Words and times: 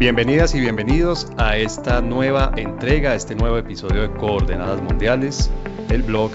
Bienvenidas 0.00 0.54
y 0.54 0.60
bienvenidos 0.60 1.30
a 1.36 1.58
esta 1.58 2.00
nueva 2.00 2.52
entrega, 2.56 3.10
a 3.10 3.14
este 3.16 3.34
nuevo 3.34 3.58
episodio 3.58 4.00
de 4.00 4.10
Coordenadas 4.12 4.80
Mundiales, 4.80 5.50
el 5.90 6.02
blog 6.02 6.30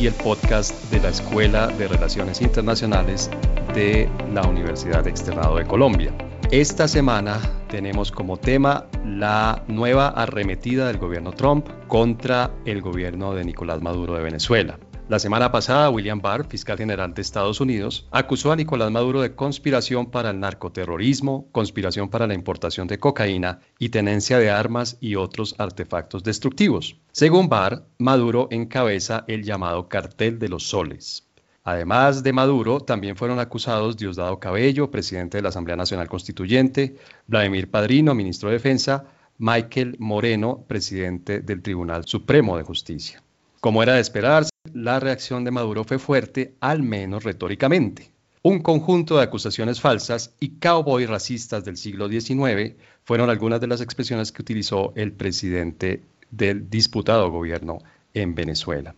y 0.00 0.06
el 0.06 0.14
podcast 0.14 0.90
de 0.90 1.00
la 1.00 1.10
Escuela 1.10 1.66
de 1.66 1.86
Relaciones 1.86 2.40
Internacionales 2.40 3.30
de 3.74 4.08
la 4.32 4.48
Universidad 4.48 5.06
Externado 5.06 5.56
de 5.56 5.66
Colombia. 5.66 6.14
Esta 6.50 6.88
semana 6.88 7.40
tenemos 7.68 8.10
como 8.10 8.38
tema 8.38 8.86
la 9.04 9.62
nueva 9.68 10.08
arremetida 10.08 10.86
del 10.86 10.96
gobierno 10.96 11.32
Trump 11.32 11.68
contra 11.88 12.52
el 12.64 12.80
gobierno 12.80 13.34
de 13.34 13.44
Nicolás 13.44 13.82
Maduro 13.82 14.14
de 14.14 14.22
Venezuela. 14.22 14.78
La 15.06 15.18
semana 15.18 15.52
pasada, 15.52 15.90
William 15.90 16.22
Barr, 16.22 16.46
fiscal 16.48 16.78
general 16.78 17.12
de 17.12 17.20
Estados 17.20 17.60
Unidos, 17.60 18.08
acusó 18.10 18.52
a 18.52 18.56
Nicolás 18.56 18.90
Maduro 18.90 19.20
de 19.20 19.34
conspiración 19.34 20.10
para 20.10 20.30
el 20.30 20.40
narcoterrorismo, 20.40 21.46
conspiración 21.52 22.08
para 22.08 22.26
la 22.26 22.32
importación 22.32 22.88
de 22.88 22.98
cocaína 22.98 23.60
y 23.78 23.90
tenencia 23.90 24.38
de 24.38 24.50
armas 24.50 24.96
y 25.02 25.16
otros 25.16 25.56
artefactos 25.58 26.24
destructivos. 26.24 26.96
Según 27.12 27.50
Barr, 27.50 27.84
Maduro 27.98 28.48
encabeza 28.50 29.24
el 29.28 29.42
llamado 29.42 29.90
cartel 29.90 30.38
de 30.38 30.48
los 30.48 30.68
soles. 30.68 31.28
Además 31.64 32.22
de 32.22 32.32
Maduro, 32.32 32.80
también 32.80 33.16
fueron 33.16 33.38
acusados 33.40 33.98
Diosdado 33.98 34.40
Cabello, 34.40 34.90
presidente 34.90 35.36
de 35.36 35.42
la 35.42 35.50
Asamblea 35.50 35.76
Nacional 35.76 36.08
Constituyente, 36.08 36.96
Vladimir 37.26 37.70
Padrino, 37.70 38.14
ministro 38.14 38.48
de 38.48 38.54
Defensa, 38.54 39.04
Michael 39.36 39.96
Moreno, 39.98 40.64
presidente 40.66 41.40
del 41.40 41.60
Tribunal 41.60 42.06
Supremo 42.06 42.56
de 42.56 42.62
Justicia. 42.62 43.23
Como 43.64 43.82
era 43.82 43.94
de 43.94 44.02
esperarse, 44.02 44.50
la 44.74 45.00
reacción 45.00 45.42
de 45.42 45.50
Maduro 45.50 45.84
fue 45.84 45.98
fuerte, 45.98 46.54
al 46.60 46.82
menos 46.82 47.24
retóricamente. 47.24 48.10
Un 48.42 48.58
conjunto 48.58 49.16
de 49.16 49.22
acusaciones 49.22 49.80
falsas 49.80 50.34
y 50.38 50.58
cowboy 50.58 51.06
racistas 51.06 51.64
del 51.64 51.78
siglo 51.78 52.10
XIX 52.10 52.74
fueron 53.04 53.30
algunas 53.30 53.62
de 53.62 53.66
las 53.66 53.80
expresiones 53.80 54.32
que 54.32 54.42
utilizó 54.42 54.92
el 54.96 55.12
presidente 55.12 56.02
del 56.30 56.68
disputado 56.68 57.30
gobierno 57.30 57.78
en 58.12 58.34
Venezuela. 58.34 58.94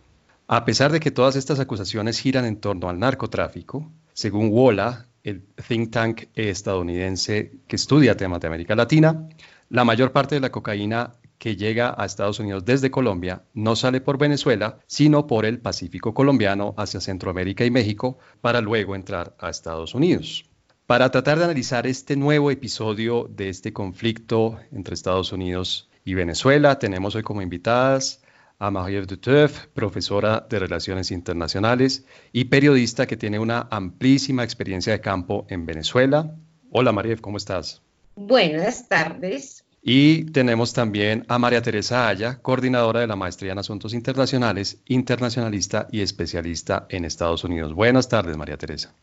A 0.49 0.65
pesar 0.65 0.91
de 0.91 0.99
que 0.99 1.11
todas 1.11 1.37
estas 1.37 1.61
acusaciones 1.61 2.19
giran 2.19 2.43
en 2.43 2.57
torno 2.57 2.89
al 2.89 2.99
narcotráfico, 2.99 3.89
según 4.11 4.49
WOLA, 4.49 5.05
el 5.23 5.43
think 5.65 5.91
tank 5.91 6.23
estadounidense 6.35 7.53
que 7.67 7.77
estudia 7.77 8.17
temas 8.17 8.41
de 8.41 8.47
América 8.47 8.75
Latina, 8.75 9.29
la 9.69 9.85
mayor 9.85 10.11
parte 10.11 10.35
de 10.35 10.41
la 10.41 10.51
cocaína 10.51 11.13
que 11.37 11.55
llega 11.55 11.93
a 11.97 12.05
Estados 12.05 12.39
Unidos 12.39 12.65
desde 12.65 12.91
Colombia 12.91 13.43
no 13.53 13.75
sale 13.75 14.01
por 14.01 14.17
Venezuela, 14.17 14.79
sino 14.87 15.27
por 15.27 15.45
el 15.45 15.59
Pacífico 15.59 16.13
colombiano 16.13 16.73
hacia 16.77 17.01
Centroamérica 17.01 17.65
y 17.65 17.71
México 17.71 18.17
para 18.41 18.61
luego 18.61 18.95
entrar 18.95 19.35
a 19.39 19.49
Estados 19.49 19.93
Unidos. 19.93 20.45
Para 20.85 21.11
tratar 21.11 21.37
de 21.37 21.43
analizar 21.43 21.85
este 21.85 22.15
nuevo 22.15 22.49
episodio 22.49 23.29
de 23.29 23.49
este 23.49 23.73
conflicto 23.73 24.57
entre 24.71 24.93
Estados 24.93 25.33
Unidos 25.33 25.89
y 26.05 26.13
Venezuela, 26.13 26.79
tenemos 26.79 27.13
hoy 27.15 27.23
como 27.23 27.41
invitadas 27.41 28.23
a 28.59 28.71
Marie 28.71 29.01
Duteuf, 29.01 29.67
profesora 29.73 30.47
de 30.49 30.59
Relaciones 30.59 31.11
Internacionales 31.11 32.05
y 32.31 32.45
periodista 32.45 33.05
que 33.05 33.17
tiene 33.17 33.37
una 33.37 33.67
amplísima 33.69 34.43
experiencia 34.43 34.93
de 34.93 35.01
campo 35.01 35.45
en 35.49 35.65
Venezuela. 35.65 36.33
Hola 36.71 36.91
María, 36.91 37.17
¿cómo 37.17 37.37
estás? 37.37 37.81
Buenas 38.15 38.87
tardes. 38.87 39.66
Y 39.89 40.25
tenemos 40.25 40.73
también 40.73 41.23
a 41.29 41.39
María 41.39 41.61
Teresa 41.61 42.09
Aya, 42.09 42.41
coordinadora 42.41 42.99
de 42.99 43.07
la 43.07 43.15
Maestría 43.15 43.53
en 43.53 43.59
Asuntos 43.59 43.93
Internacionales, 43.93 44.81
internacionalista 44.85 45.87
y 45.89 46.01
especialista 46.01 46.87
en 46.89 47.05
Estados 47.05 47.45
Unidos. 47.45 47.73
Buenas 47.73 48.09
tardes, 48.09 48.35
María 48.35 48.57
Teresa. 48.57 48.93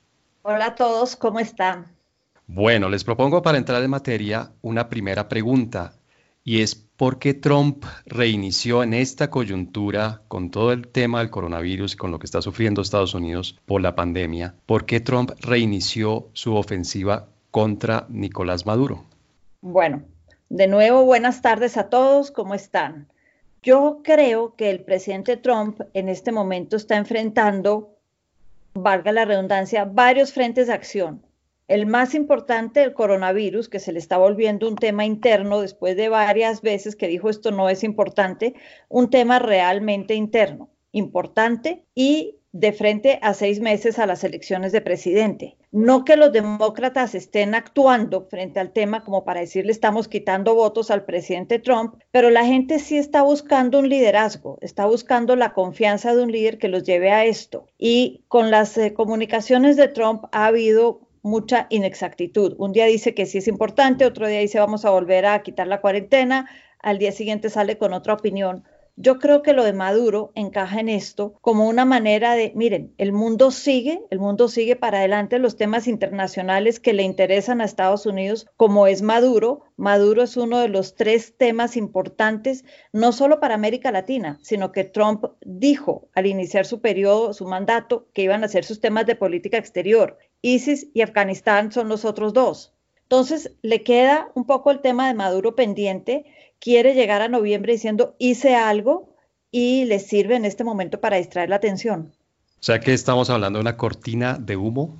Hola 0.42 0.66
a 0.66 0.74
todos, 0.74 1.16
¿cómo 1.16 1.40
están? 1.40 1.86
Bueno, 2.46 2.90
les 2.90 3.02
propongo 3.02 3.40
para 3.40 3.56
entrar 3.56 3.82
en 3.82 3.88
materia 3.88 4.52
una 4.60 4.90
primera 4.90 5.26
pregunta 5.26 5.94
y 6.44 6.60
es 6.60 6.74
por 6.74 7.18
qué 7.18 7.32
Trump 7.32 7.86
reinició 8.04 8.82
en 8.82 8.92
esta 8.92 9.30
coyuntura 9.30 10.20
con 10.28 10.50
todo 10.50 10.70
el 10.70 10.88
tema 10.88 11.20
del 11.20 11.30
coronavirus 11.30 11.94
y 11.94 11.96
con 11.96 12.10
lo 12.10 12.18
que 12.18 12.26
está 12.26 12.42
sufriendo 12.42 12.82
Estados 12.82 13.14
Unidos 13.14 13.58
por 13.64 13.80
la 13.80 13.94
pandemia, 13.94 14.54
por 14.66 14.84
qué 14.84 15.00
Trump 15.00 15.30
reinició 15.40 16.28
su 16.34 16.54
ofensiva 16.54 17.28
contra 17.50 18.04
Nicolás 18.10 18.66
Maduro. 18.66 19.06
Bueno, 19.62 20.02
de 20.54 20.68
nuevo, 20.68 21.04
buenas 21.04 21.42
tardes 21.42 21.76
a 21.76 21.88
todos, 21.88 22.30
¿cómo 22.30 22.54
están? 22.54 23.08
Yo 23.60 24.02
creo 24.04 24.54
que 24.54 24.70
el 24.70 24.84
presidente 24.84 25.36
Trump 25.36 25.80
en 25.94 26.08
este 26.08 26.30
momento 26.30 26.76
está 26.76 26.96
enfrentando, 26.96 27.98
valga 28.72 29.10
la 29.10 29.24
redundancia, 29.24 29.84
varios 29.84 30.32
frentes 30.32 30.68
de 30.68 30.74
acción. 30.74 31.26
El 31.66 31.86
más 31.86 32.14
importante, 32.14 32.84
el 32.84 32.94
coronavirus, 32.94 33.68
que 33.68 33.80
se 33.80 33.90
le 33.90 33.98
está 33.98 34.16
volviendo 34.16 34.68
un 34.68 34.76
tema 34.76 35.04
interno 35.04 35.60
después 35.60 35.96
de 35.96 36.08
varias 36.08 36.62
veces 36.62 36.94
que 36.94 37.08
dijo 37.08 37.28
esto 37.28 37.50
no 37.50 37.68
es 37.68 37.82
importante, 37.82 38.54
un 38.88 39.10
tema 39.10 39.40
realmente 39.40 40.14
interno, 40.14 40.70
importante 40.92 41.82
y 41.96 42.36
de 42.54 42.72
frente 42.72 43.18
a 43.20 43.34
seis 43.34 43.58
meses 43.58 43.98
a 43.98 44.06
las 44.06 44.22
elecciones 44.22 44.70
de 44.70 44.80
presidente. 44.80 45.56
No 45.72 46.04
que 46.04 46.16
los 46.16 46.30
demócratas 46.30 47.16
estén 47.16 47.52
actuando 47.52 48.28
frente 48.30 48.60
al 48.60 48.70
tema 48.70 49.02
como 49.02 49.24
para 49.24 49.40
decirle 49.40 49.72
estamos 49.72 50.06
quitando 50.06 50.54
votos 50.54 50.92
al 50.92 51.04
presidente 51.04 51.58
Trump, 51.58 51.96
pero 52.12 52.30
la 52.30 52.46
gente 52.46 52.78
sí 52.78 52.96
está 52.96 53.22
buscando 53.22 53.80
un 53.80 53.88
liderazgo, 53.88 54.58
está 54.60 54.86
buscando 54.86 55.34
la 55.34 55.52
confianza 55.52 56.14
de 56.14 56.22
un 56.22 56.30
líder 56.30 56.58
que 56.58 56.68
los 56.68 56.84
lleve 56.84 57.10
a 57.10 57.24
esto. 57.24 57.66
Y 57.76 58.22
con 58.28 58.52
las 58.52 58.78
eh, 58.78 58.94
comunicaciones 58.94 59.76
de 59.76 59.88
Trump 59.88 60.26
ha 60.30 60.46
habido 60.46 61.00
mucha 61.22 61.66
inexactitud. 61.70 62.54
Un 62.58 62.72
día 62.72 62.86
dice 62.86 63.14
que 63.14 63.26
sí 63.26 63.38
es 63.38 63.48
importante, 63.48 64.06
otro 64.06 64.28
día 64.28 64.38
dice 64.38 64.60
vamos 64.60 64.84
a 64.84 64.90
volver 64.90 65.26
a 65.26 65.42
quitar 65.42 65.66
la 65.66 65.80
cuarentena, 65.80 66.48
al 66.78 66.98
día 66.98 67.10
siguiente 67.10 67.50
sale 67.50 67.78
con 67.78 67.94
otra 67.94 68.14
opinión. 68.14 68.62
Yo 68.96 69.18
creo 69.18 69.42
que 69.42 69.54
lo 69.54 69.64
de 69.64 69.72
Maduro 69.72 70.30
encaja 70.36 70.78
en 70.78 70.88
esto 70.88 71.34
como 71.40 71.68
una 71.68 71.84
manera 71.84 72.36
de, 72.36 72.52
miren, 72.54 72.94
el 72.96 73.12
mundo 73.12 73.50
sigue, 73.50 74.00
el 74.10 74.20
mundo 74.20 74.46
sigue 74.46 74.76
para 74.76 74.98
adelante 74.98 75.40
los 75.40 75.56
temas 75.56 75.88
internacionales 75.88 76.78
que 76.78 76.92
le 76.92 77.02
interesan 77.02 77.60
a 77.60 77.64
Estados 77.64 78.06
Unidos, 78.06 78.46
como 78.56 78.86
es 78.86 79.02
Maduro. 79.02 79.64
Maduro 79.76 80.22
es 80.22 80.36
uno 80.36 80.60
de 80.60 80.68
los 80.68 80.94
tres 80.94 81.36
temas 81.36 81.76
importantes, 81.76 82.64
no 82.92 83.10
solo 83.10 83.40
para 83.40 83.56
América 83.56 83.90
Latina, 83.90 84.38
sino 84.42 84.70
que 84.70 84.84
Trump 84.84 85.24
dijo 85.44 86.08
al 86.14 86.26
iniciar 86.26 86.64
su 86.64 86.80
periodo, 86.80 87.34
su 87.34 87.46
mandato, 87.46 88.06
que 88.14 88.22
iban 88.22 88.44
a 88.44 88.48
ser 88.48 88.64
sus 88.64 88.80
temas 88.80 89.06
de 89.06 89.16
política 89.16 89.58
exterior. 89.58 90.18
ISIS 90.40 90.86
y 90.94 91.02
Afganistán 91.02 91.72
son 91.72 91.88
los 91.88 92.04
otros 92.04 92.32
dos. 92.32 92.74
Entonces, 93.02 93.52
le 93.60 93.82
queda 93.82 94.30
un 94.34 94.46
poco 94.46 94.70
el 94.70 94.80
tema 94.80 95.06
de 95.08 95.14
Maduro 95.14 95.54
pendiente 95.54 96.24
quiere 96.64 96.94
llegar 96.94 97.20
a 97.20 97.28
noviembre 97.28 97.74
diciendo 97.74 98.16
hice 98.18 98.54
algo 98.54 99.14
y 99.50 99.84
le 99.84 99.98
sirve 99.98 100.34
en 100.34 100.46
este 100.46 100.64
momento 100.64 100.98
para 100.98 101.18
distraer 101.18 101.50
la 101.50 101.56
atención. 101.56 102.10
O 102.58 102.62
sea 102.62 102.80
que 102.80 102.94
estamos 102.94 103.28
hablando 103.28 103.58
de 103.58 103.60
una 103.60 103.76
cortina 103.76 104.38
de 104.40 104.56
humo. 104.56 104.96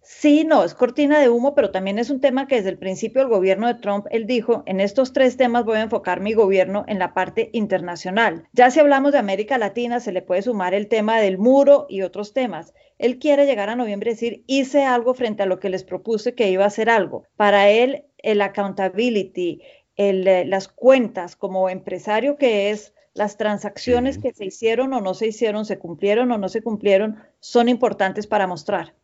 Sí, 0.00 0.44
no, 0.44 0.62
es 0.62 0.74
cortina 0.74 1.18
de 1.18 1.28
humo, 1.28 1.56
pero 1.56 1.72
también 1.72 1.98
es 1.98 2.10
un 2.10 2.20
tema 2.20 2.46
que 2.46 2.54
desde 2.54 2.68
el 2.68 2.78
principio 2.78 3.20
el 3.20 3.28
gobierno 3.28 3.66
de 3.66 3.74
Trump, 3.74 4.06
él 4.12 4.24
dijo, 4.28 4.62
en 4.66 4.80
estos 4.80 5.12
tres 5.12 5.36
temas 5.36 5.64
voy 5.64 5.78
a 5.78 5.82
enfocar 5.82 6.20
mi 6.20 6.32
gobierno 6.32 6.84
en 6.86 7.00
la 7.00 7.12
parte 7.12 7.50
internacional. 7.52 8.44
Ya 8.52 8.70
si 8.70 8.78
hablamos 8.78 9.10
de 9.10 9.18
América 9.18 9.58
Latina, 9.58 9.98
se 9.98 10.12
le 10.12 10.22
puede 10.22 10.42
sumar 10.42 10.72
el 10.74 10.86
tema 10.86 11.18
del 11.18 11.38
muro 11.38 11.86
y 11.88 12.02
otros 12.02 12.32
temas. 12.32 12.72
Él 12.98 13.18
quiere 13.18 13.46
llegar 13.46 13.68
a 13.68 13.74
noviembre 13.74 14.12
y 14.12 14.14
decir, 14.14 14.44
hice 14.46 14.84
algo 14.84 15.14
frente 15.14 15.42
a 15.42 15.46
lo 15.46 15.58
que 15.58 15.70
les 15.70 15.82
propuse 15.82 16.36
que 16.36 16.48
iba 16.48 16.62
a 16.62 16.68
hacer 16.68 16.88
algo. 16.88 17.24
Para 17.34 17.68
él, 17.68 18.04
el 18.18 18.40
accountability, 18.42 19.62
las 19.96 20.68
cuentas 20.68 21.36
como 21.36 21.68
empresario 21.68 22.36
que 22.36 22.70
es, 22.70 22.92
las 23.14 23.38
transacciones 23.38 24.18
que 24.18 24.32
se 24.32 24.44
hicieron 24.44 24.92
o 24.92 25.00
no 25.00 25.14
se 25.14 25.28
hicieron, 25.28 25.64
se 25.64 25.78
cumplieron 25.78 26.30
o 26.32 26.38
no 26.38 26.48
se 26.48 26.62
cumplieron, 26.62 27.16
son 27.40 27.68
importantes 27.68 28.26
para 28.26 28.46
mostrar. 28.46 28.94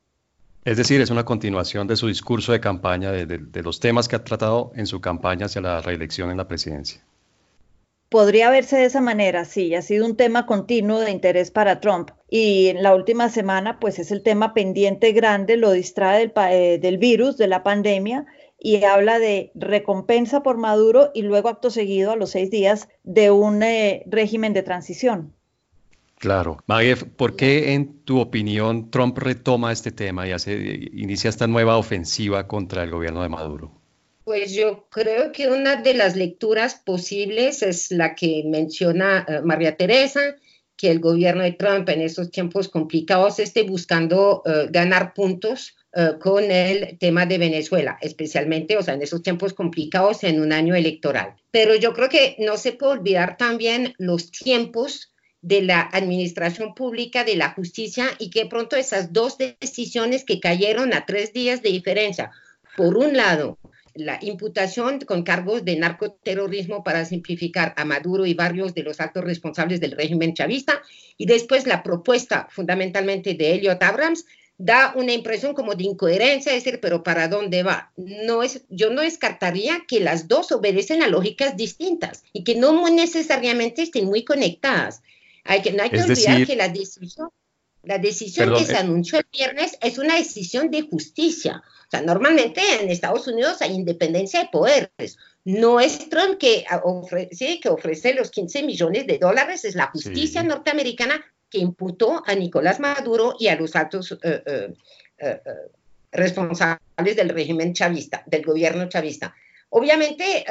Es 0.64 0.76
decir, 0.76 1.00
es 1.00 1.10
una 1.10 1.24
continuación 1.24 1.88
de 1.88 1.96
su 1.96 2.06
discurso 2.06 2.52
de 2.52 2.60
campaña, 2.60 3.10
de, 3.10 3.62
los 3.62 3.80
temas 3.80 4.06
que 4.06 4.16
ha 4.16 4.22
tratado 4.22 4.70
en 4.76 4.86
su 4.86 5.00
campaña 5.00 5.46
hacia 5.46 5.60
la 5.60 5.80
reelección 5.80 6.30
en 6.30 6.36
la 6.36 6.46
presidencia. 6.46 7.00
Podría 8.10 8.50
verse 8.50 8.76
de 8.76 8.84
esa 8.84 9.00
manera, 9.00 9.44
sí, 9.44 9.74
ha 9.74 9.82
sido 9.82 10.04
un 10.04 10.16
tema 10.16 10.46
continuo 10.46 11.00
de 11.00 11.10
interés 11.10 11.50
para 11.50 11.80
Trump. 11.80 12.10
Y 12.28 12.68
en 12.68 12.82
la 12.82 12.94
última 12.94 13.30
semana, 13.30 13.80
pues 13.80 13.98
es 13.98 14.12
el 14.12 14.22
tema 14.22 14.54
pendiente 14.54 15.12
grande, 15.12 15.56
lo 15.56 15.72
distrae 15.72 16.20
del, 16.20 16.32
eh, 16.50 16.78
del 16.80 16.98
virus, 16.98 17.38
de 17.38 17.48
la 17.48 17.62
pandemia, 17.62 18.26
y 18.64 18.84
habla 18.84 19.18
de 19.18 19.50
recompensa 19.56 20.44
por 20.44 20.56
Maduro 20.56 21.10
y 21.14 21.22
luego 21.22 21.48
acto 21.48 21.70
seguido 21.70 22.12
a 22.12 22.16
los 22.16 22.30
seis 22.30 22.48
días 22.48 22.88
de 23.02 23.32
un 23.32 23.62
eh, 23.64 24.04
régimen 24.06 24.52
de 24.52 24.62
transición. 24.62 25.34
Claro. 26.18 26.58
Maguef, 26.68 27.02
¿por 27.02 27.34
qué 27.34 27.72
en 27.72 28.04
tu 28.04 28.20
opinión 28.20 28.92
Trump 28.92 29.18
retoma 29.18 29.72
este 29.72 29.90
tema 29.90 30.28
y 30.28 30.30
hace, 30.30 30.52
inicia 30.92 31.28
esta 31.28 31.48
nueva 31.48 31.76
ofensiva 31.76 32.46
contra 32.46 32.84
el 32.84 32.90
gobierno 32.90 33.22
de 33.22 33.28
Maduro? 33.28 33.72
Pues 34.22 34.54
yo 34.54 34.86
creo 34.88 35.32
que 35.32 35.48
una 35.50 35.82
de 35.82 35.94
las 35.94 36.14
lecturas 36.14 36.76
posibles 36.76 37.64
es 37.64 37.90
la 37.90 38.14
que 38.14 38.44
menciona 38.46 39.26
eh, 39.26 39.40
María 39.42 39.76
Teresa, 39.76 40.36
que 40.76 40.92
el 40.92 41.00
gobierno 41.00 41.42
de 41.42 41.52
Trump 41.52 41.88
en 41.88 42.00
estos 42.00 42.30
tiempos 42.30 42.68
complicados 42.68 43.40
esté 43.40 43.64
buscando 43.64 44.42
eh, 44.46 44.68
ganar 44.70 45.14
puntos 45.14 45.74
eh, 45.94 46.12
con 46.18 46.50
el 46.50 46.96
tema 46.98 47.26
de 47.26 47.36
Venezuela, 47.36 47.98
especialmente, 48.00 48.78
o 48.78 48.82
sea, 48.82 48.94
en 48.94 49.02
esos 49.02 49.22
tiempos 49.22 49.52
complicados 49.52 50.24
en 50.24 50.40
un 50.40 50.52
año 50.52 50.74
electoral. 50.74 51.34
Pero 51.50 51.74
yo 51.74 51.92
creo 51.92 52.08
que 52.08 52.34
no 52.38 52.56
se 52.56 52.72
puede 52.72 52.92
olvidar 52.92 53.36
también 53.36 53.94
los 53.98 54.30
tiempos 54.30 55.12
de 55.42 55.60
la 55.60 55.82
administración 55.82 56.74
pública, 56.74 57.24
de 57.24 57.36
la 57.36 57.50
justicia, 57.50 58.06
y 58.18 58.30
que 58.30 58.46
pronto 58.46 58.76
esas 58.76 59.12
dos 59.12 59.36
decisiones 59.36 60.24
que 60.24 60.40
cayeron 60.40 60.94
a 60.94 61.04
tres 61.04 61.34
días 61.34 61.62
de 61.62 61.70
diferencia. 61.70 62.30
Por 62.76 62.96
un 62.96 63.14
lado, 63.14 63.58
la 63.94 64.18
imputación 64.22 65.00
con 65.00 65.24
cargos 65.24 65.64
de 65.64 65.76
narcoterrorismo 65.76 66.82
para 66.82 67.04
simplificar 67.04 67.74
a 67.76 67.84
Maduro 67.84 68.24
y 68.24 68.32
varios 68.32 68.72
de 68.72 68.82
los 68.82 69.00
altos 69.00 69.24
responsables 69.24 69.80
del 69.80 69.92
régimen 69.92 70.32
chavista, 70.32 70.80
y 71.18 71.26
después 71.26 71.66
la 71.66 71.82
propuesta 71.82 72.48
fundamentalmente 72.50 73.34
de 73.34 73.52
Elliot 73.52 73.82
Abrams 73.82 74.24
da 74.58 74.92
una 74.96 75.12
impresión 75.12 75.54
como 75.54 75.74
de 75.74 75.84
incoherencia, 75.84 76.54
es 76.54 76.64
decir, 76.64 76.80
pero 76.80 77.02
¿para 77.02 77.28
dónde 77.28 77.62
va? 77.62 77.92
No 77.96 78.42
es, 78.42 78.64
yo 78.68 78.90
no 78.90 79.02
descartaría 79.02 79.84
que 79.88 80.00
las 80.00 80.28
dos 80.28 80.52
obedecen 80.52 81.02
a 81.02 81.08
lógicas 81.08 81.56
distintas 81.56 82.22
y 82.32 82.44
que 82.44 82.54
no 82.54 82.88
necesariamente 82.90 83.82
estén 83.82 84.06
muy 84.06 84.24
conectadas. 84.24 85.02
Hay 85.44 85.62
que, 85.62 85.72
no 85.72 85.82
hay 85.82 85.90
que 85.90 86.02
olvidar 86.02 86.46
que 86.46 86.54
la 86.54 86.68
decisión, 86.68 87.30
la 87.82 87.98
decisión 87.98 88.54
que 88.54 88.64
se 88.64 88.74
eh. 88.74 88.76
anunció 88.76 89.18
el 89.18 89.26
viernes 89.32 89.76
es 89.80 89.98
una 89.98 90.16
decisión 90.16 90.70
de 90.70 90.82
justicia. 90.82 91.62
O 91.88 91.90
sea, 91.90 92.02
normalmente 92.02 92.60
en 92.80 92.88
Estados 92.88 93.26
Unidos 93.26 93.60
hay 93.60 93.72
independencia 93.72 94.40
de 94.40 94.48
poderes. 94.52 95.18
No 95.44 95.80
es 95.80 96.08
Trump 96.08 96.38
que 96.38 96.64
ofrece, 96.84 97.58
que 97.60 97.68
ofrece 97.68 98.14
los 98.14 98.30
15 98.30 98.62
millones 98.62 99.06
de 99.06 99.18
dólares, 99.18 99.64
es 99.64 99.74
la 99.74 99.88
justicia 99.88 100.42
norteamericana 100.44 101.24
que 101.52 101.58
imputó 101.58 102.22
a 102.26 102.34
Nicolás 102.34 102.80
Maduro 102.80 103.36
y 103.38 103.48
a 103.48 103.56
los 103.56 103.76
altos 103.76 104.12
eh, 104.22 104.42
eh, 104.46 104.74
eh, 105.18 105.40
responsables 106.10 107.14
del 107.14 107.28
régimen 107.28 107.74
chavista, 107.74 108.22
del 108.26 108.42
gobierno 108.42 108.88
chavista. 108.88 109.34
Obviamente, 109.74 110.44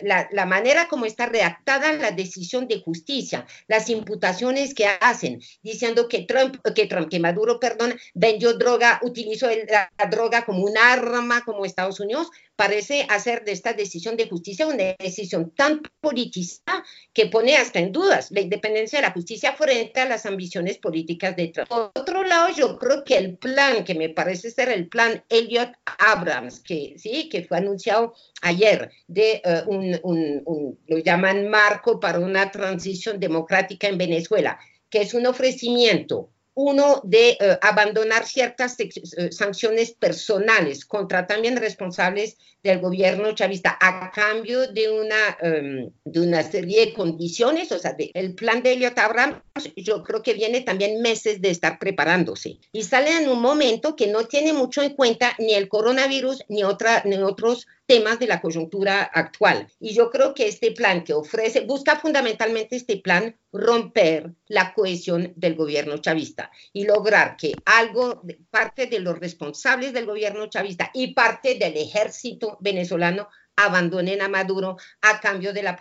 la, 0.00 0.46
manera 0.46 0.88
como 0.88 1.04
está 1.04 1.26
redactada 1.26 1.92
la 1.92 2.10
decisión 2.10 2.66
de 2.68 2.80
justicia, 2.80 3.46
las 3.68 3.90
imputaciones 3.90 4.72
que 4.72 4.86
hacen, 4.86 5.42
diciendo 5.62 6.08
que 6.08 6.22
Trump, 6.22 6.56
que 6.74 6.86
Trump, 6.86 7.10
que 7.10 7.20
Maduro, 7.20 7.60
perdón, 7.60 7.94
vendió 8.14 8.54
droga, 8.54 8.98
utilizó 9.02 9.48
la 9.68 9.90
droga 10.10 10.46
como 10.46 10.64
un 10.64 10.78
arma 10.78 11.44
como 11.44 11.66
Estados 11.66 12.00
Unidos, 12.00 12.30
parece 12.56 13.06
hacer 13.08 13.44
de 13.44 13.52
esta 13.52 13.72
decisión 13.72 14.16
de 14.16 14.28
justicia 14.28 14.66
una 14.66 14.94
decisión 14.98 15.50
tan 15.50 15.82
politizada 16.00 16.84
que 17.12 17.26
pone 17.26 17.56
hasta 17.56 17.78
en 17.78 17.92
dudas 17.92 18.30
la 18.30 18.40
independencia 18.40 18.98
de 18.98 19.06
la 19.06 19.12
justicia 19.12 19.52
frente 19.54 20.00
a 20.00 20.08
las 20.08 20.26
ambiciones 20.26 20.78
políticas 20.78 21.36
de 21.36 21.48
Trump. 21.48 21.68
Por 21.68 21.90
otro 21.94 22.22
lado, 22.24 22.48
yo 22.54 22.78
creo 22.78 23.04
que 23.04 23.16
el 23.16 23.36
plan, 23.38 23.84
que 23.84 23.94
me 23.94 24.08
parece 24.08 24.50
ser 24.50 24.68
el 24.68 24.88
plan 24.88 25.24
Elliot 25.28 25.72
Abrams, 25.98 26.60
que 26.60 26.94
sí, 26.98 27.28
que 27.28 27.44
fue 27.44 27.58
anunciado 27.58 28.14
ayer, 28.42 28.90
de 29.06 29.40
eh, 29.44 29.62
un, 29.66 29.98
un, 30.02 30.78
lo 30.86 30.98
llaman 30.98 31.48
marco 31.48 32.00
para 32.00 32.18
una 32.18 32.50
transición 32.50 33.18
democrática 33.18 33.88
en 33.88 33.98
Venezuela, 33.98 34.58
que 34.90 35.00
es 35.02 35.14
un 35.14 35.26
ofrecimiento 35.26 36.31
uno 36.54 37.00
de 37.04 37.30
eh, 37.30 37.58
abandonar 37.62 38.26
ciertas 38.26 38.76
eh, 38.78 39.32
sanciones 39.32 39.92
personales 39.92 40.84
contra 40.84 41.26
también 41.26 41.56
responsables 41.56 42.36
del 42.62 42.80
gobierno 42.80 43.32
chavista 43.34 43.76
a 43.80 44.10
cambio 44.12 44.70
de 44.70 44.90
una, 44.90 45.36
em, 45.40 45.90
de 46.04 46.20
una 46.20 46.42
serie 46.42 46.86
de 46.86 46.92
condiciones, 46.94 47.72
o 47.72 47.78
sea, 47.78 47.96
el 47.98 48.34
plan 48.34 48.62
de 48.62 48.72
Elliot 48.72 48.98
Abrams 48.98 49.42
yo 49.76 50.02
creo 50.02 50.22
que 50.22 50.34
viene 50.34 50.60
también 50.60 51.02
meses 51.02 51.40
de 51.40 51.50
estar 51.50 51.78
preparándose. 51.78 52.58
Y 52.70 52.82
sale 52.82 53.16
en 53.16 53.28
un 53.28 53.40
momento 53.40 53.96
que 53.96 54.06
no 54.06 54.26
tiene 54.26 54.52
mucho 54.52 54.82
en 54.82 54.94
cuenta 54.94 55.34
ni 55.38 55.54
el 55.54 55.68
coronavirus 55.68 56.44
ni, 56.48 56.62
otra, 56.62 57.02
ni 57.04 57.16
otros 57.16 57.66
temas 57.92 58.18
de 58.18 58.26
la 58.26 58.40
coyuntura 58.40 59.02
actual. 59.02 59.66
Y 59.78 59.92
yo 59.92 60.08
creo 60.08 60.32
que 60.32 60.48
este 60.48 60.72
plan 60.72 61.04
que 61.04 61.12
ofrece, 61.12 61.60
busca 61.60 61.96
fundamentalmente 61.96 62.74
este 62.74 62.96
plan 62.96 63.36
romper 63.52 64.32
la 64.46 64.72
cohesión 64.72 65.34
del 65.36 65.56
gobierno 65.56 65.98
chavista 65.98 66.50
y 66.72 66.86
lograr 66.86 67.36
que 67.36 67.52
algo, 67.66 68.22
parte 68.48 68.86
de 68.86 68.98
los 68.98 69.18
responsables 69.18 69.92
del 69.92 70.06
gobierno 70.06 70.46
chavista 70.46 70.90
y 70.94 71.12
parte 71.12 71.56
del 71.56 71.76
ejército 71.76 72.56
venezolano 72.60 73.28
abandonen 73.56 74.22
a 74.22 74.28
Maduro 74.28 74.78
a 75.02 75.20
cambio 75.20 75.52
de 75.52 75.62
la, 75.62 75.78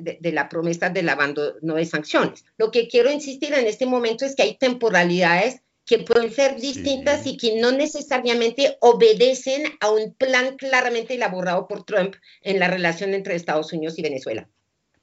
de, 0.00 0.32
la 0.32 0.48
promesa 0.48 0.90
del 0.90 1.08
abandono 1.08 1.76
de 1.76 1.84
sanciones. 1.84 2.44
Lo 2.58 2.72
que 2.72 2.88
quiero 2.88 3.08
insistir 3.08 3.54
en 3.54 3.68
este 3.68 3.86
momento 3.86 4.24
es 4.24 4.34
que 4.34 4.42
hay 4.42 4.56
temporalidades 4.56 5.62
que 5.84 5.98
pueden 5.98 6.30
ser 6.30 6.60
distintas 6.60 7.26
y 7.26 7.36
que 7.36 7.60
no 7.60 7.72
necesariamente 7.72 8.76
obedecen 8.80 9.64
a 9.80 9.90
un 9.90 10.14
plan 10.14 10.56
claramente 10.56 11.14
elaborado 11.14 11.66
por 11.66 11.84
Trump 11.84 12.14
en 12.42 12.58
la 12.58 12.68
relación 12.68 13.14
entre 13.14 13.34
Estados 13.34 13.72
Unidos 13.72 13.98
y 13.98 14.02
Venezuela. 14.02 14.48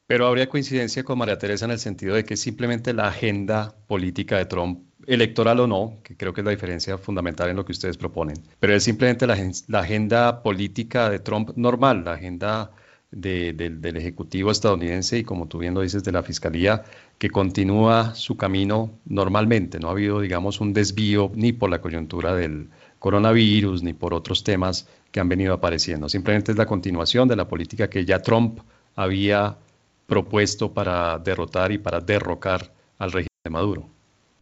Pero 0.08 0.26
habría 0.26 0.50
coincidencia 0.50 1.04
con 1.04 1.20
María 1.20 1.38
Teresa 1.38 1.66
en 1.66 1.72
el 1.72 1.80
sentido 1.80 2.16
de 2.16 2.24
que 2.24 2.36
simplemente 2.36 2.94
la 2.94 3.10
agenda 3.10 3.76
política 3.88 4.38
de 4.38 4.46
Trump, 4.46 4.90
electoral 5.06 5.60
o 5.60 5.68
no, 5.68 6.00
que 6.04 6.18
creo 6.18 6.34
que 6.34 6.42
es 6.42 6.46
la 6.46 6.52
diferencia 6.52 6.98
fundamental 6.98 7.50
en 7.50 7.56
lo 7.56 7.66
que 7.66 7.74
ustedes 7.74 7.98
proponen, 7.98 8.36
pero 8.60 8.74
es 8.74 8.84
simplemente 8.84 9.28
la, 9.28 9.38
la 9.68 9.80
agenda 9.80 10.42
política 10.42 11.10
de 11.10 11.20
Trump 11.20 11.52
normal, 11.56 12.06
la 12.06 12.14
agenda 12.14 12.72
del 13.12 13.98
Ejecutivo 13.98 14.52
estadounidense 14.52 15.18
y 15.18 15.24
como 15.24 15.48
tú 15.48 15.58
bien 15.58 15.74
lo 15.74 15.82
dices 15.82 16.04
de 16.04 16.12
la 16.12 16.24
Fiscalía, 16.24 16.84
que 17.18 17.30
continúa 17.30 18.14
su 18.16 18.38
camino 18.38 18.92
normalmente. 19.06 19.80
No 19.80 19.88
ha 19.88 19.92
habido, 19.92 20.22
digamos, 20.22 20.62
un 20.62 20.74
desvío 20.74 21.32
ni 21.34 21.52
por 21.52 21.70
la 21.70 21.82
coyuntura 21.82 22.36
del 22.36 22.70
coronavirus 23.00 23.82
ni 23.82 23.94
por 23.94 24.14
otros 24.14 24.44
temas 24.44 24.88
que 25.12 25.20
han 25.20 25.30
venido 25.30 25.54
apareciendo. 25.54 26.08
Simplemente 26.10 26.52
es 26.52 26.58
la 26.58 26.66
continuación 26.66 27.28
de 27.28 27.36
la 27.36 27.48
política 27.48 27.90
que 27.90 28.06
ya 28.06 28.22
Trump 28.22 28.60
había 28.96 29.58
propuesto 30.06 30.74
para 30.74 31.18
derrotar 31.20 31.72
y 31.72 31.78
para 31.78 32.00
derrocar 32.02 32.72
al 32.98 33.12
régimen 33.12 33.30
de 33.44 33.50
Maduro. 33.50 33.90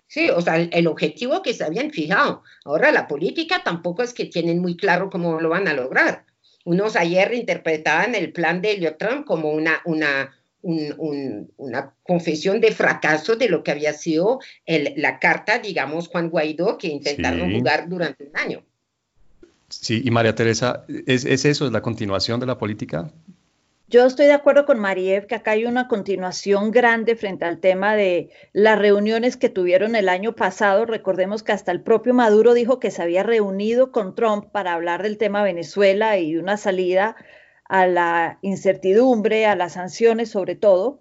Sí, 0.08 0.30
o 0.30 0.42
sea, 0.42 0.56
el, 0.58 0.88
objetivo 0.88 1.42
que 1.42 1.54
se 1.54 1.66
habían 1.66 1.92
fijado. 1.92 2.42
Ahora 2.64 2.92
la 2.92 3.08
política 3.08 3.62
tampoco 3.64 4.04
es 4.04 4.14
que 4.14 4.26
tienen 4.26 4.60
muy 4.60 4.78
claro 4.78 5.10
cómo 5.10 5.40
lo 5.42 5.50
van 5.50 5.68
a 5.68 5.74
lograr. 5.74 6.26
Unos 6.68 6.98
ayer 6.98 7.34
interpretaban 7.34 8.14
el 8.14 8.34
plan 8.34 8.62
de 8.62 8.72
Elliot 8.72 8.98
Trump 8.98 9.26
como 9.26 9.52
una, 9.52 9.80
una, 9.86 10.36
una 10.62 11.94
confesión 12.04 12.60
de 12.60 12.74
fracaso 12.74 13.38
de 13.38 13.48
lo 13.48 13.64
que 13.64 13.72
había 13.72 13.94
sido 13.94 14.42
la 14.66 15.18
carta, 15.18 15.60
digamos, 15.60 16.10
Juan 16.10 16.30
Guaidó, 16.30 16.78
que 16.78 16.90
intentaron 16.90 17.54
jugar 17.54 17.88
durante 17.88 18.26
un 18.26 18.36
año. 18.36 18.66
Sí, 19.70 20.02
y 20.04 20.12
María 20.12 20.36
Teresa, 20.36 20.84
¿es, 21.06 21.24
¿es, 21.24 21.46
eso? 21.46 21.68
¿Es 21.68 21.72
la 21.72 21.82
continuación 21.82 22.42
de 22.42 22.48
la 22.48 22.58
política? 22.58 23.14
Yo 23.90 24.06
estoy 24.06 24.26
de 24.26 24.34
acuerdo 24.34 24.66
con 24.66 24.80
Mariev 24.80 25.28
que 25.28 25.36
acá 25.36 25.52
hay 25.52 25.64
una 25.64 25.88
continuación 25.88 26.72
grande 26.72 27.16
frente 27.16 27.46
al 27.46 27.62
tema 27.62 27.96
de 27.96 28.30
las 28.52 28.78
reuniones 28.78 29.38
que 29.38 29.48
tuvieron 29.48 29.96
el 29.96 30.10
año 30.10 30.36
pasado. 30.36 30.86
Recordemos 30.86 31.42
que 31.42 31.54
hasta 31.54 31.72
el 31.72 31.82
propio 31.82 32.14
Maduro 32.14 32.54
dijo 32.54 32.82
que 32.82 32.92
se 32.92 33.02
había 33.02 33.24
reunido 33.24 33.94
con 33.94 34.14
Trump 34.14 34.52
para 34.52 34.74
hablar 34.74 35.04
del 35.04 35.18
tema 35.18 35.42
Venezuela 35.42 36.18
y 36.18 36.36
una 36.36 36.58
salida 36.58 37.16
a 37.64 37.88
la 37.88 38.40
incertidumbre, 38.42 39.46
a 39.46 39.56
las 39.56 39.74
sanciones 39.74 40.32
sobre 40.32 40.56
todo. 40.56 41.00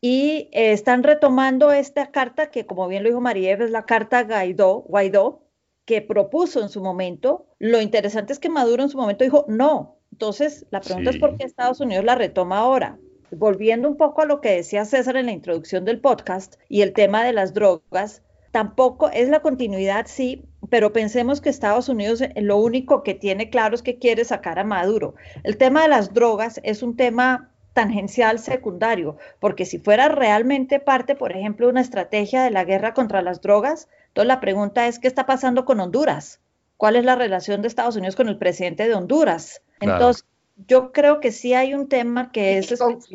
Y 0.00 0.48
eh, 0.52 0.70
están 0.72 1.02
retomando 1.02 1.72
esta 1.72 2.12
carta 2.12 2.52
que, 2.52 2.66
como 2.66 2.86
bien 2.86 3.02
lo 3.02 3.08
dijo 3.08 3.20
Mariev, 3.20 3.62
es 3.62 3.70
la 3.72 3.84
carta 3.84 4.22
Guaidó, 4.22 4.82
Guaidó, 4.82 5.42
que 5.84 6.02
propuso 6.02 6.62
en 6.62 6.68
su 6.68 6.82
momento. 6.82 7.48
Lo 7.58 7.80
interesante 7.80 8.32
es 8.32 8.38
que 8.38 8.48
Maduro 8.48 8.84
en 8.84 8.90
su 8.90 8.98
momento 8.98 9.24
dijo, 9.24 9.44
no, 9.48 10.01
entonces, 10.12 10.66
la 10.70 10.80
pregunta 10.80 11.10
es 11.10 11.18
por 11.18 11.36
qué 11.36 11.44
Estados 11.44 11.80
Unidos 11.80 12.04
la 12.04 12.14
retoma 12.14 12.58
ahora. 12.58 12.98
Volviendo 13.30 13.88
un 13.88 13.96
poco 13.96 14.20
a 14.20 14.26
lo 14.26 14.42
que 14.42 14.52
decía 14.52 14.84
César 14.84 15.16
en 15.16 15.26
la 15.26 15.32
introducción 15.32 15.86
del 15.86 16.00
podcast 16.00 16.56
y 16.68 16.82
el 16.82 16.92
tema 16.92 17.24
de 17.24 17.32
las 17.32 17.54
drogas, 17.54 18.22
tampoco 18.50 19.08
es 19.08 19.30
la 19.30 19.40
continuidad, 19.40 20.06
sí, 20.06 20.44
pero 20.68 20.92
pensemos 20.92 21.40
que 21.40 21.48
Estados 21.48 21.88
Unidos 21.88 22.20
eh, 22.20 22.32
lo 22.36 22.58
único 22.58 23.02
que 23.02 23.14
tiene 23.14 23.48
claro 23.48 23.74
es 23.74 23.82
que 23.82 23.98
quiere 23.98 24.24
sacar 24.26 24.58
a 24.58 24.64
Maduro. 24.64 25.14
El 25.44 25.56
tema 25.56 25.82
de 25.82 25.88
las 25.88 26.12
drogas 26.12 26.60
es 26.62 26.82
un 26.82 26.94
tema 26.94 27.50
tangencial 27.72 28.38
secundario, 28.38 29.16
porque 29.40 29.64
si 29.64 29.78
fuera 29.78 30.10
realmente 30.10 30.78
parte, 30.78 31.14
por 31.14 31.32
ejemplo, 31.32 31.66
de 31.66 31.72
una 31.72 31.80
estrategia 31.80 32.42
de 32.44 32.50
la 32.50 32.64
guerra 32.64 32.92
contra 32.92 33.22
las 33.22 33.40
drogas, 33.40 33.88
entonces 34.08 34.28
la 34.28 34.40
pregunta 34.40 34.86
es, 34.88 34.98
¿qué 34.98 35.08
está 35.08 35.24
pasando 35.24 35.64
con 35.64 35.80
Honduras? 35.80 36.40
¿Cuál 36.76 36.96
es 36.96 37.04
la 37.04 37.16
relación 37.16 37.62
de 37.62 37.68
Estados 37.68 37.96
Unidos 37.96 38.14
con 38.14 38.28
el 38.28 38.36
presidente 38.36 38.86
de 38.86 38.94
Honduras? 38.94 39.62
Entonces, 39.82 40.24
yo 40.68 40.92
creo 40.92 41.20
que 41.20 41.32
sí 41.32 41.54
hay 41.54 41.74
un 41.74 41.88
tema 41.88 42.30
que 42.30 42.58
es... 42.58 42.74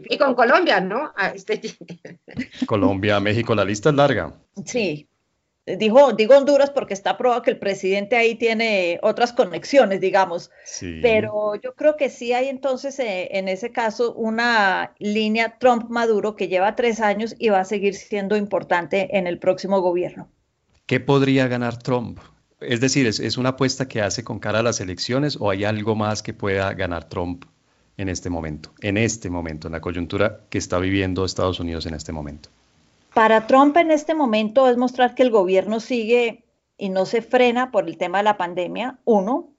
Y 0.09 0.17
con, 0.17 0.35
Colombia, 0.35 0.81
¿no? 0.81 1.13
Ah, 1.15 1.31
este 1.33 1.61
Colombia, 2.65 3.19
México, 3.19 3.55
la 3.55 3.65
lista 3.65 3.89
es 3.89 3.95
larga. 3.95 4.33
Sí. 4.65 5.07
Dijo, 5.65 6.13
digo 6.13 6.37
Honduras 6.37 6.69
porque 6.69 6.93
está 6.93 7.17
probado 7.17 7.41
que 7.41 7.51
el 7.51 7.59
presidente 7.59 8.15
ahí 8.15 8.35
tiene 8.35 8.99
otras 9.03 9.33
conexiones, 9.33 9.99
digamos. 9.99 10.49
Pero 11.01 11.55
yo 11.55 11.73
creo 11.75 11.97
que 11.97 12.09
sí 12.09 12.31
hay 12.31 12.47
entonces 12.47 12.97
eh, 12.99 13.27
en 13.33 13.49
ese 13.49 13.73
caso 13.73 14.13
una 14.13 14.93
línea 14.97 15.57
Trump-Maduro 15.59 16.37
que 16.37 16.47
lleva 16.47 16.75
tres 16.75 17.01
años 17.01 17.35
y 17.37 17.49
va 17.49 17.59
a 17.59 17.65
seguir 17.65 17.95
siendo 17.95 18.37
importante 18.37 19.17
en 19.17 19.27
el 19.27 19.39
próximo 19.39 19.81
gobierno. 19.81 20.29
¿Qué 20.85 21.01
podría 21.01 21.47
ganar 21.47 21.77
Trump? 21.77 22.19
Es 22.59 22.81
decir, 22.81 23.05
¿es, 23.05 23.19
¿es, 23.19 23.37
una 23.37 23.49
apuesta 23.49 23.87
que 23.87 24.01
hace 24.01 24.23
con 24.23 24.39
cara 24.39 24.59
a 24.59 24.63
las 24.63 24.79
elecciones 24.81 25.37
o 25.39 25.49
hay 25.49 25.63
algo 25.63 25.95
más 25.95 26.23
que 26.23 26.33
pueda 26.33 26.73
ganar 26.73 27.07
Trump 27.07 27.45
en 27.97 28.09
este 28.09 28.29
momento, 28.29 28.71
en 28.81 28.97
este 28.97 29.29
momento, 29.29 29.67
en 29.67 29.73
la 29.73 29.81
coyuntura 29.81 30.41
que 30.49 30.57
está 30.57 30.79
viviendo 30.79 31.25
Estados 31.25 31.59
Unidos 31.59 31.85
en 31.85 31.93
este 31.93 32.11
momento? 32.11 32.49
Para 33.13 33.47
Trump 33.47 33.75
en 33.77 33.91
este 33.91 34.13
momento 34.13 34.69
es 34.69 34.77
mostrar 34.77 35.15
que 35.15 35.23
el 35.23 35.31
gobierno 35.31 35.79
sigue 35.79 36.43
y 36.77 36.89
no 36.89 37.05
se 37.05 37.21
frena 37.21 37.71
por 37.71 37.87
el 37.87 37.97
tema 37.97 38.19
de 38.19 38.23
la 38.23 38.37
pandemia, 38.37 38.99
uno. 39.05 39.49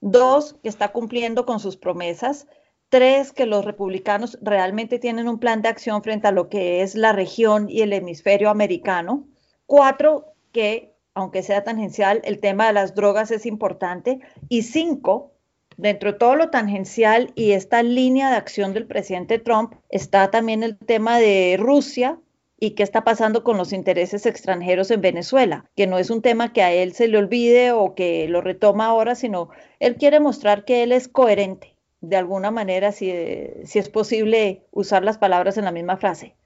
Dos, 0.00 0.56
que 0.62 0.68
está 0.68 0.92
cumpliendo 0.92 1.46
con 1.46 1.58
sus 1.58 1.76
promesas. 1.76 2.46
Tres, 2.90 3.32
que 3.32 3.46
los 3.46 3.64
republicanos 3.64 4.38
realmente 4.42 4.98
tienen 4.98 5.28
un 5.28 5.38
plan 5.38 5.62
de 5.62 5.68
acción 5.68 6.02
frente 6.02 6.28
a 6.28 6.32
lo 6.32 6.48
que 6.48 6.82
es 6.82 6.94
la 6.94 7.12
región 7.12 7.68
y 7.68 7.80
el 7.80 7.92
hemisferio 7.92 8.50
americano. 8.50 9.26
Cuatro, 9.66 10.26
que 10.52 10.94
aunque 11.18 11.42
sea 11.42 11.64
tangencial, 11.64 12.20
el 12.24 12.38
tema 12.38 12.68
de 12.68 12.72
las 12.72 12.94
drogas 12.94 13.32
es 13.32 13.44
importante. 13.44 14.20
Y 14.48 14.62
cinco, 14.62 15.32
dentro 15.76 16.12
de 16.12 16.18
todo 16.18 16.36
lo 16.36 16.50
tangencial 16.50 17.32
y 17.34 17.52
esta 17.52 17.82
línea 17.82 18.30
de 18.30 18.36
acción 18.36 18.72
del 18.72 18.86
presidente 18.86 19.40
Trump, 19.40 19.74
está 19.88 20.30
también 20.30 20.62
el 20.62 20.78
tema 20.78 21.18
de 21.18 21.56
Rusia 21.58 22.18
y 22.60 22.70
qué 22.70 22.84
está 22.84 23.02
pasando 23.02 23.42
con 23.42 23.56
los 23.56 23.72
intereses 23.72 24.26
extranjeros 24.26 24.92
en 24.92 25.00
Venezuela, 25.00 25.64
que 25.76 25.88
no 25.88 25.98
es 25.98 26.10
un 26.10 26.22
tema 26.22 26.52
que 26.52 26.62
a 26.62 26.72
él 26.72 26.92
se 26.92 27.08
le 27.08 27.18
olvide 27.18 27.72
o 27.72 27.94
que 27.96 28.28
lo 28.28 28.40
retoma 28.40 28.86
ahora, 28.86 29.16
sino 29.16 29.50
él 29.80 29.96
quiere 29.96 30.20
mostrar 30.20 30.64
que 30.64 30.84
él 30.84 30.92
es 30.92 31.08
coherente, 31.08 31.74
de 32.00 32.16
alguna 32.16 32.52
manera, 32.52 32.92
si, 32.92 33.12
si 33.64 33.80
es 33.80 33.88
posible 33.88 34.62
usar 34.70 35.02
las 35.02 35.18
palabras 35.18 35.58
en 35.58 35.64
la 35.64 35.72
misma 35.72 35.96
frase. 35.96 36.36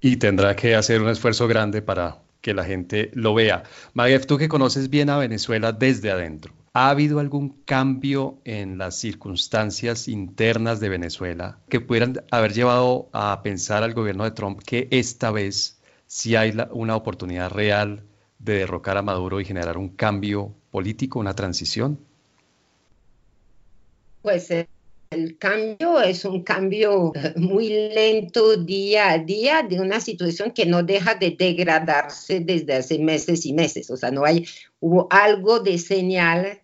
Y 0.00 0.16
tendrá 0.16 0.56
que 0.56 0.74
hacer 0.74 1.02
un 1.02 1.08
esfuerzo 1.08 1.46
grande 1.46 1.80
para 1.82 2.24
que 2.44 2.52
la 2.52 2.64
gente 2.64 3.10
lo 3.14 3.32
vea. 3.32 3.62
Maguef, 3.94 4.26
tú 4.26 4.36
que 4.36 4.50
conoces 4.50 4.90
bien 4.90 5.08
a 5.08 5.16
Venezuela 5.16 5.72
desde 5.72 6.10
adentro, 6.10 6.52
¿Ha 6.76 6.90
habido 6.90 7.20
algún 7.20 7.50
cambio 7.64 8.38
en 8.44 8.78
las 8.78 8.96
circunstancias 8.96 10.08
internas 10.08 10.80
de 10.80 10.88
Venezuela 10.88 11.60
que 11.68 11.80
pudieran 11.80 12.20
haber 12.32 12.52
llevado 12.52 13.08
a 13.12 13.42
pensar 13.44 13.84
al 13.84 13.94
gobierno 13.94 14.24
de 14.24 14.32
Trump 14.32 14.60
que 14.60 14.88
esta 14.90 15.30
vez 15.30 15.80
sí 16.08 16.34
hay 16.34 16.52
una 16.72 16.96
oportunidad 16.96 17.52
real 17.52 18.02
de 18.40 18.54
derrocar 18.54 18.96
a 18.96 19.02
Maduro 19.02 19.40
y 19.40 19.44
generar 19.44 19.78
un 19.78 19.88
cambio 19.88 20.52
político, 20.72 21.20
una 21.20 21.34
transición? 21.34 22.00
Pues 24.22 24.50
eh, 24.50 24.68
el 25.14 25.38
cambio 25.38 26.00
es 26.00 26.24
un 26.24 26.42
cambio 26.42 27.12
muy 27.36 27.68
lento 27.68 28.56
día 28.56 29.12
a 29.12 29.18
día 29.18 29.62
de 29.62 29.80
una 29.80 30.00
situación 30.00 30.50
que 30.50 30.66
no 30.66 30.82
deja 30.82 31.14
de 31.14 31.34
degradarse 31.38 32.40
desde 32.40 32.74
hace 32.74 32.98
meses 32.98 33.46
y 33.46 33.52
meses. 33.52 33.90
O 33.90 33.96
sea, 33.96 34.10
no 34.10 34.24
hay, 34.24 34.46
hubo 34.80 35.06
algo 35.10 35.60
de 35.60 35.78
señal 35.78 36.63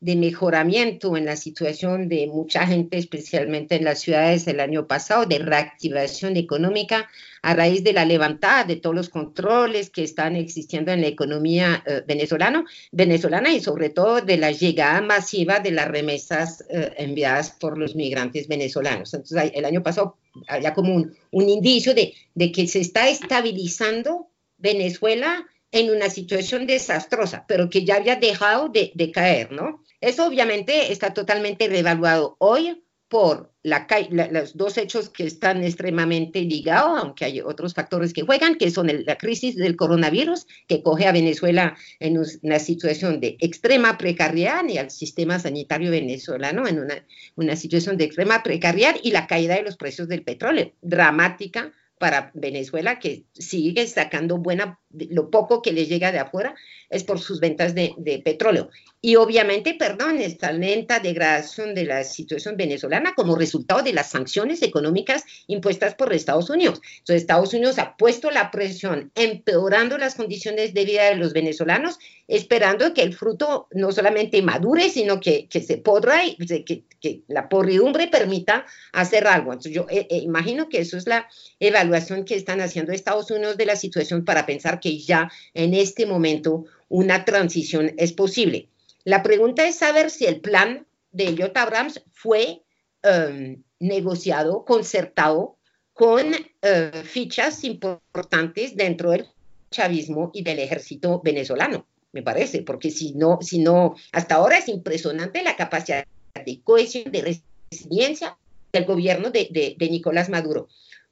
de 0.00 0.14
mejoramiento 0.14 1.16
en 1.16 1.24
la 1.24 1.36
situación 1.36 2.08
de 2.08 2.28
mucha 2.28 2.66
gente, 2.66 2.98
especialmente 2.98 3.74
en 3.74 3.84
las 3.84 3.98
ciudades 4.00 4.46
el 4.46 4.60
año 4.60 4.86
pasado, 4.86 5.26
de 5.26 5.40
reactivación 5.40 6.36
económica 6.36 7.08
a 7.42 7.54
raíz 7.54 7.82
de 7.82 7.92
la 7.92 8.04
levantada 8.04 8.64
de 8.64 8.76
todos 8.76 8.94
los 8.94 9.08
controles 9.08 9.90
que 9.90 10.04
están 10.04 10.36
existiendo 10.36 10.92
en 10.92 11.00
la 11.00 11.08
economía 11.08 11.82
eh, 11.84 12.02
venezolana, 12.06 12.64
venezolana 12.92 13.52
y 13.52 13.60
sobre 13.60 13.90
todo 13.90 14.20
de 14.20 14.36
la 14.36 14.52
llegada 14.52 15.00
masiva 15.00 15.58
de 15.58 15.72
las 15.72 15.88
remesas 15.88 16.64
eh, 16.70 16.92
enviadas 16.98 17.50
por 17.50 17.76
los 17.76 17.96
migrantes 17.96 18.46
venezolanos. 18.46 19.14
Entonces, 19.14 19.50
el 19.54 19.64
año 19.64 19.82
pasado 19.82 20.16
había 20.46 20.74
como 20.74 20.94
un, 20.94 21.16
un 21.32 21.48
indicio 21.48 21.92
de, 21.94 22.14
de 22.34 22.52
que 22.52 22.68
se 22.68 22.80
está 22.80 23.08
estabilizando 23.08 24.28
Venezuela 24.58 25.44
en 25.70 25.90
una 25.90 26.08
situación 26.08 26.66
desastrosa, 26.66 27.44
pero 27.46 27.68
que 27.68 27.84
ya 27.84 27.96
había 27.96 28.16
dejado 28.16 28.68
de, 28.68 28.92
de 28.94 29.10
caer, 29.10 29.52
¿no? 29.52 29.82
Eso 30.00 30.26
obviamente 30.26 30.92
está 30.92 31.12
totalmente 31.12 31.68
revaluado 31.68 32.36
hoy 32.38 32.82
por 33.08 33.52
la, 33.62 33.86
los 34.30 34.56
dos 34.56 34.76
hechos 34.76 35.08
que 35.08 35.24
están 35.24 35.64
extremadamente 35.64 36.42
ligados, 36.42 37.00
aunque 37.00 37.24
hay 37.24 37.40
otros 37.40 37.74
factores 37.74 38.12
que 38.12 38.22
juegan, 38.22 38.56
que 38.56 38.70
son 38.70 38.90
la 39.04 39.16
crisis 39.16 39.56
del 39.56 39.76
coronavirus, 39.76 40.46
que 40.66 40.82
coge 40.82 41.06
a 41.06 41.12
Venezuela 41.12 41.76
en 42.00 42.22
una 42.42 42.58
situación 42.58 43.20
de 43.20 43.36
extrema 43.40 43.96
precariedad 43.96 44.62
y 44.68 44.78
al 44.78 44.90
sistema 44.90 45.38
sanitario 45.38 45.90
venezolano 45.90 46.68
en 46.68 46.80
una, 46.80 47.06
una 47.36 47.56
situación 47.56 47.96
de 47.96 48.04
extrema 48.04 48.42
precariedad 48.42 48.96
y 49.02 49.10
la 49.10 49.26
caída 49.26 49.54
de 49.54 49.62
los 49.62 49.76
precios 49.76 50.08
del 50.08 50.22
petróleo, 50.22 50.72
dramática 50.82 51.72
para 51.98 52.30
Venezuela, 52.34 52.98
que 52.98 53.24
sigue 53.32 53.86
sacando 53.86 54.38
buena, 54.38 54.78
lo 54.90 55.30
poco 55.30 55.60
que 55.62 55.72
le 55.72 55.86
llega 55.86 56.12
de 56.12 56.18
afuera 56.18 56.54
es 56.90 57.04
por 57.04 57.18
sus 57.18 57.40
ventas 57.40 57.74
de, 57.74 58.22
petróleo. 58.24 58.70
Y 59.00 59.16
obviamente, 59.16 59.74
perdón, 59.74 60.18
esta 60.18 60.50
lenta 60.52 60.98
degradación 60.98 61.74
de 61.74 61.84
la 61.84 62.02
situación 62.04 62.56
venezolana 62.56 63.14
como 63.14 63.36
resultado 63.36 63.82
de 63.82 63.92
las 63.92 64.10
sanciones 64.10 64.62
económicas 64.62 65.24
impuestas 65.46 65.94
por 65.94 66.12
Estados 66.12 66.50
Unidos. 66.50 66.80
Entonces, 66.98 67.22
Estados 67.22 67.52
Unidos 67.52 67.78
ha 67.78 67.96
puesto 67.96 68.30
la 68.30 68.50
presión, 68.50 69.12
empeorando 69.14 69.98
las 69.98 70.14
condiciones 70.14 70.74
de 70.74 70.84
vida 70.84 71.04
de 71.04 71.16
los 71.16 71.32
venezolanos, 71.32 71.98
esperando 72.26 72.92
que 72.94 73.02
el 73.02 73.14
fruto 73.14 73.68
no 73.72 73.92
solamente 73.92 74.42
madure, 74.42 74.88
sino 74.88 75.20
que, 75.20 75.48
que 75.48 75.60
se 75.60 75.78
podra 75.78 76.24
y 76.24 76.36
que, 76.36 76.84
que, 77.00 77.22
la 77.28 77.48
podridumbre 77.48 78.08
permita 78.08 78.66
hacer 78.92 79.26
algo. 79.26 79.52
Entonces, 79.52 79.72
yo 79.72 79.86
eh, 79.90 80.06
eh, 80.10 80.18
imagino 80.18 80.68
que 80.68 80.80
eso 80.80 80.96
es 80.96 81.06
la 81.06 81.28
evaluación 81.60 82.24
que 82.24 82.34
están 82.34 82.60
haciendo 82.60 82.92
Estados 82.92 83.30
Unidos 83.30 83.56
de 83.56 83.66
la 83.66 83.76
situación 83.76 84.24
para 84.24 84.46
pensar 84.46 84.77
que 84.80 84.98
ya 84.98 85.30
en 85.54 85.74
este 85.74 86.06
momento 86.06 86.64
una 86.88 87.24
transición 87.24 87.94
es 87.96 88.12
posible. 88.12 88.68
La 89.04 89.22
pregunta 89.22 89.66
es 89.66 89.76
saber 89.76 90.10
si 90.10 90.26
el 90.26 90.40
plan 90.40 90.86
de 91.12 91.28
Elliot 91.28 91.56
Abrams 91.56 92.02
fue 92.12 92.62
um, 93.04 93.62
negociado, 93.78 94.64
concertado 94.64 95.56
con 95.92 96.26
uh, 96.28 96.98
fichas 97.04 97.64
importantes 97.64 98.76
dentro 98.76 99.10
del 99.10 99.26
chavismo 99.70 100.30
y 100.32 100.42
del 100.42 100.60
ejército 100.60 101.20
venezolano, 101.22 101.86
me 102.12 102.22
parece, 102.22 102.62
porque 102.62 102.90
si 102.90 103.12
no, 103.12 103.38
si 103.42 103.58
no, 103.58 103.94
hasta 104.12 104.36
ahora 104.36 104.58
es 104.58 104.68
impresionante 104.68 105.42
la 105.42 105.56
capacidad 105.56 106.06
de 106.44 106.60
cohesión, 106.62 107.10
de 107.12 107.38
resiliencia 107.70 108.36
del 108.72 108.84
gobierno 108.84 109.30
de, 109.30 109.48
de, 109.50 109.74
de 109.78 109.90
Nicolás 109.90 110.28
Maduro 110.28 110.68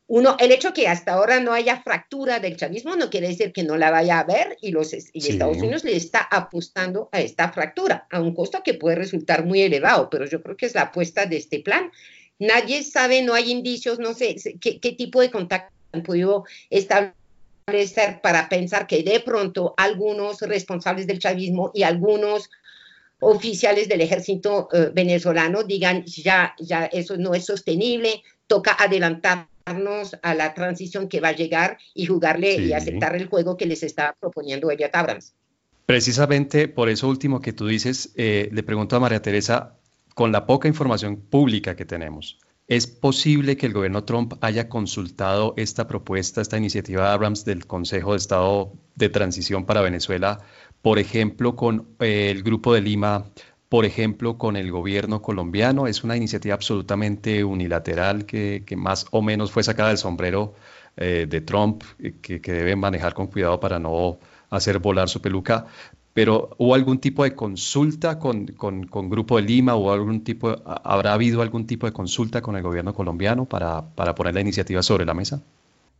uno, 0.08 0.36
el 0.38 0.52
hecho 0.52 0.72
que 0.72 0.86
hasta 0.86 1.14
ahora 1.14 1.40
no 1.40 1.52
haya 1.52 1.82
fractura 1.82 2.38
del 2.38 2.56
chavismo 2.56 2.94
no 2.94 3.10
quiere 3.10 3.28
decir 3.28 3.52
que 3.52 3.64
no 3.64 3.76
la 3.76 3.90
vaya 3.90 4.18
a 4.18 4.20
haber 4.20 4.56
y, 4.60 4.70
los, 4.70 4.92
Estados 4.92 5.56
Unidos 5.56 5.82
le 5.82 5.96
está 5.96 6.20
apostando 6.20 7.08
a 7.10 7.20
esta 7.20 7.50
fractura, 7.50 8.06
a 8.10 8.20
un 8.20 8.32
costo 8.32 8.62
que 8.62 8.74
puede 8.74 8.94
resultar 8.94 9.44
muy 9.44 9.62
elevado, 9.62 10.08
pero 10.08 10.24
yo 10.26 10.42
creo 10.42 10.56
que 10.56 10.66
es 10.66 10.74
la 10.76 10.82
apuesta 10.82 11.26
de 11.26 11.38
este 11.38 11.58
plan. 11.58 11.90
Nadie 12.38 12.84
sabe, 12.84 13.22
no 13.22 13.34
hay 13.34 13.50
indicios, 13.50 13.98
no 13.98 14.14
sé 14.14 14.36
qué, 14.60 14.78
qué 14.78 14.92
tipo 14.92 15.20
de 15.20 15.30
contacto 15.30 15.74
han 15.90 16.04
podido 16.04 16.44
establecer 16.70 18.20
para 18.22 18.48
pensar 18.48 18.86
que 18.86 19.02
de 19.02 19.18
pronto 19.18 19.74
algunos 19.76 20.40
responsables 20.42 21.08
del 21.08 21.18
chavismo 21.18 21.72
y 21.74 21.82
algunos 21.82 22.48
oficiales 23.18 23.88
del 23.88 24.02
ejército 24.02 24.68
eh, 24.72 24.90
venezolano 24.92 25.64
digan 25.64 26.04
ya, 26.04 26.54
ya 26.60 26.84
eso 26.86 27.16
no 27.16 27.34
es 27.34 27.44
sostenible, 27.44 28.22
toca 28.46 28.76
adelantar 28.78 29.48
a 29.66 30.34
la 30.34 30.54
transición 30.54 31.08
que 31.08 31.20
va 31.20 31.28
a 31.28 31.32
llegar 31.32 31.78
y 31.92 32.06
jugarle 32.06 32.54
y 32.54 32.72
aceptar 32.72 33.16
el 33.16 33.26
juego 33.26 33.56
que 33.56 33.66
les 33.66 33.82
está 33.82 34.16
proponiendo 34.18 34.70
Elliot 34.70 34.94
Abrams. 34.94 35.34
Precisamente 35.86 36.68
por 36.68 36.88
eso 36.88 37.08
último 37.08 37.40
que 37.40 37.52
tú 37.52 37.66
dices, 37.66 38.12
eh, 38.16 38.48
le 38.52 38.62
pregunto 38.62 38.96
a 38.96 39.00
María 39.00 39.22
Teresa, 39.22 39.76
con 40.14 40.32
la 40.32 40.46
poca 40.46 40.68
información 40.68 41.16
pública 41.16 41.76
que 41.76 41.84
tenemos, 41.84 42.38
¿es 42.68 42.86
posible 42.86 43.56
que 43.56 43.66
el 43.66 43.72
gobierno 43.72 44.04
Trump 44.04 44.34
haya 44.40 44.68
consultado 44.68 45.54
esta 45.56 45.86
propuesta, 45.86 46.40
esta 46.40 46.58
iniciativa 46.58 47.02
de 47.02 47.08
Abrams 47.10 47.44
del 47.44 47.66
Consejo 47.66 48.12
de 48.12 48.18
Estado 48.18 48.72
de 48.94 49.08
Transición 49.08 49.66
para 49.66 49.80
Venezuela, 49.80 50.38
por 50.80 50.98
ejemplo, 50.98 51.56
con 51.56 51.88
eh, 52.00 52.30
el 52.30 52.42
Grupo 52.42 52.72
de 52.72 52.80
Lima 52.80 53.26
por 53.68 53.84
ejemplo, 53.84 54.38
con 54.38 54.56
el 54.56 54.70
gobierno 54.70 55.22
colombiano. 55.22 55.86
Es 55.86 56.04
una 56.04 56.16
iniciativa 56.16 56.54
absolutamente 56.54 57.44
unilateral 57.44 58.26
que, 58.26 58.64
más 58.76 59.06
o 59.10 59.22
menos 59.22 59.50
fue 59.50 59.62
sacada 59.62 59.88
del 59.90 59.98
sombrero 59.98 60.54
eh, 60.96 61.26
de 61.28 61.40
Trump, 61.40 61.82
eh, 61.98 62.14
que, 62.22 62.38
debe 62.40 62.76
manejar 62.76 63.14
con 63.14 63.26
cuidado 63.26 63.58
para 63.60 63.78
no 63.78 64.18
hacer 64.50 64.78
volar 64.78 65.08
su 65.08 65.20
peluca. 65.20 65.66
Pero 66.12 66.50
¿hubo 66.58 66.74
algún 66.74 66.98
tipo 66.98 67.24
de 67.24 67.34
consulta 67.34 68.18
con, 68.18 68.46
con, 68.46 69.10
Grupo 69.10 69.36
de 69.36 69.42
Lima 69.42 69.74
o 69.74 69.92
algún 69.92 70.24
tipo, 70.24 70.56
habrá 70.64 71.12
habido 71.12 71.42
algún 71.42 71.66
tipo 71.66 71.86
de 71.86 71.92
consulta 71.92 72.40
con 72.40 72.56
el 72.56 72.62
gobierno 72.62 72.94
colombiano 72.94 73.44
para, 73.44 73.82
para 73.94 74.14
poner 74.14 74.34
la 74.34 74.40
iniciativa 74.40 74.82
sobre 74.82 75.04
la 75.04 75.12
mesa? 75.12 75.42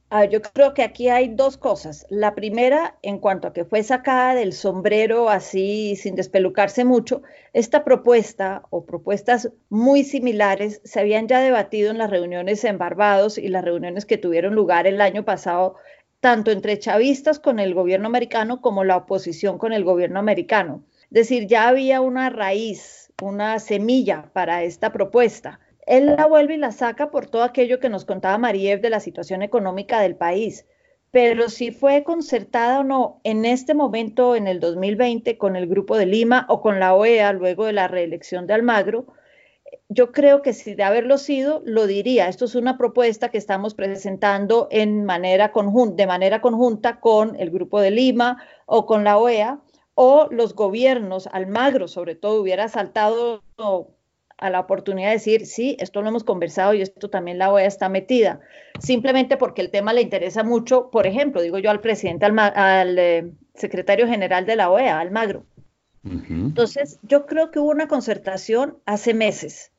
Ah, 0.09 0.25
yo 0.25 0.41
creo 0.41 0.73
que 0.73 0.83
aquí 0.85 1.09
hay 1.09 1.29
dos 1.29 1.57
cosas. 1.57 2.07
La 2.11 2.35
primera, 2.37 2.97
en 3.03 3.19
cuanto 3.19 3.49
a 3.49 3.53
que 3.53 3.65
fue 3.65 3.83
sacada 3.83 4.35
del 4.35 4.53
sombrero 4.53 5.29
así 5.31 5.97
sin 5.97 6.15
despelucarse 6.15 6.85
mucho, 6.85 7.23
esta 7.53 7.85
propuesta 7.85 8.63
o 8.71 8.85
propuestas 8.85 9.51
muy 9.69 10.05
similares 10.05 10.81
se 10.85 11.01
habían 11.01 11.27
ya 11.27 11.41
debatido 11.41 11.91
en 11.91 11.99
las 11.99 12.11
reuniones 12.11 12.63
en 12.65 12.79
Barbados 12.79 13.37
y 13.37 13.49
las 13.49 13.65
reuniones 13.65 14.07
que 14.07 14.17
tuvieron 14.19 14.55
lugar 14.55 14.87
el 14.87 15.01
año 15.01 15.25
pasado, 15.25 15.75
tanto 16.21 16.53
entre 16.53 16.79
chavistas 16.79 17.41
con 17.41 17.59
el 17.59 17.75
gobierno 17.75 18.07
americano 18.07 18.61
como 18.61 18.85
la 18.85 18.97
oposición 18.97 19.59
con 19.59 19.73
el 19.73 19.85
gobierno 19.85 20.21
americano. 20.21 20.85
Es 21.05 21.11
decir, 21.29 21.47
ya 21.49 21.69
había 21.69 22.01
una 22.01 22.31
raíz, 22.31 23.13
una 23.19 23.59
semilla 23.59 24.31
para 24.33 24.63
esta 24.63 24.93
propuesta 24.93 25.59
él 25.87 26.17
la 26.17 26.27
vuelve 26.27 26.55
y 26.55 26.59
la 26.59 26.73
saca 26.73 27.11
por 27.11 27.27
todo 27.27 27.45
aquello 27.45 27.81
que 27.81 27.89
nos 27.89 28.05
contaba 28.05 28.39
Mariev 28.39 28.81
de 28.81 28.91
la 28.91 29.01
situación 29.01 29.43
económica 29.43 30.01
del 30.01 30.17
país. 30.17 30.67
Pero 31.13 31.49
si 31.49 31.71
fue 31.71 32.03
concertada 32.03 32.81
o 32.81 32.85
no 32.85 33.21
en 33.25 33.45
este 33.45 33.73
momento, 33.73 34.35
en 34.35 34.49
el 34.49 34.61
2020, 34.61 35.39
con 35.39 35.57
el 35.57 35.69
Grupo 35.69 35.97
de 35.97 36.07
Lima 36.07 36.45
o 36.49 36.61
con 36.61 36.81
la 36.81 36.95
OEA, 36.95 37.33
luego 37.33 37.65
de 37.65 37.73
la 37.73 37.89
reelección 37.89 38.47
de 38.47 38.55
Almagro, 38.55 39.07
yo 39.89 40.13
creo 40.13 40.43
que 40.43 40.53
si 40.53 40.75
de 40.75 40.83
haberlo 40.83 41.17
sido, 41.17 41.63
lo 41.65 41.87
diría. 41.87 42.29
Esto 42.29 42.45
es 42.45 42.55
una 42.57 42.77
propuesta 42.77 43.31
que 43.31 43.39
estamos 43.39 43.75
presentando 43.75 44.69
de 44.71 44.87
manera 44.87 45.53
conjunta 45.53 47.01
con 47.01 47.37
el 47.37 47.51
Grupo 47.51 47.81
de 47.81 47.93
Lima 47.93 48.43
o 48.67 48.87
con 48.87 49.05
la 49.05 49.19
OEA, 49.19 49.61
o 49.95 50.29
los 50.31 50.55
gobiernos, 50.55 51.29
Almagro 51.29 51.89
sobre 51.89 52.17
todo, 52.17 52.43
hubiera 52.43 52.69
saltado 52.69 53.43
a 54.39 54.51
la 54.51 54.61
oportunidad 54.61 55.09
de 55.09 55.15
decir, 55.15 55.47
sí, 55.47 55.77
esto 55.81 56.03
lo 56.03 56.09
hemos 56.09 56.25
conversado 56.25 56.75
y 56.75 56.83
esto 56.83 57.09
también 57.09 57.39
la 57.39 57.53
OEA 57.53 57.67
está 57.67 57.89
metida, 57.89 58.41
simplemente 58.81 59.37
porque 59.37 59.63
el 59.63 59.71
tema 59.71 59.93
le 59.93 60.03
interesa 60.03 60.43
mucho, 60.43 60.91
por 60.91 61.07
ejemplo, 61.07 61.41
digo 61.41 61.59
yo 61.59 61.71
al 61.71 61.81
presidente, 61.81 62.27
al, 62.27 62.99
eh, 62.99 63.31
secretario 63.55 64.07
general 64.07 64.45
de 64.45 64.57
la 64.57 64.71
OEA, 64.71 65.01
Almagro. 65.01 65.45
Entonces, 66.05 67.01
yo 67.03 67.27
creo 67.27 67.51
que 67.51 67.59
hubo 67.59 67.71
una 67.71 67.89
concertación 67.89 68.79
hace 68.87 69.13
meses 69.13 69.73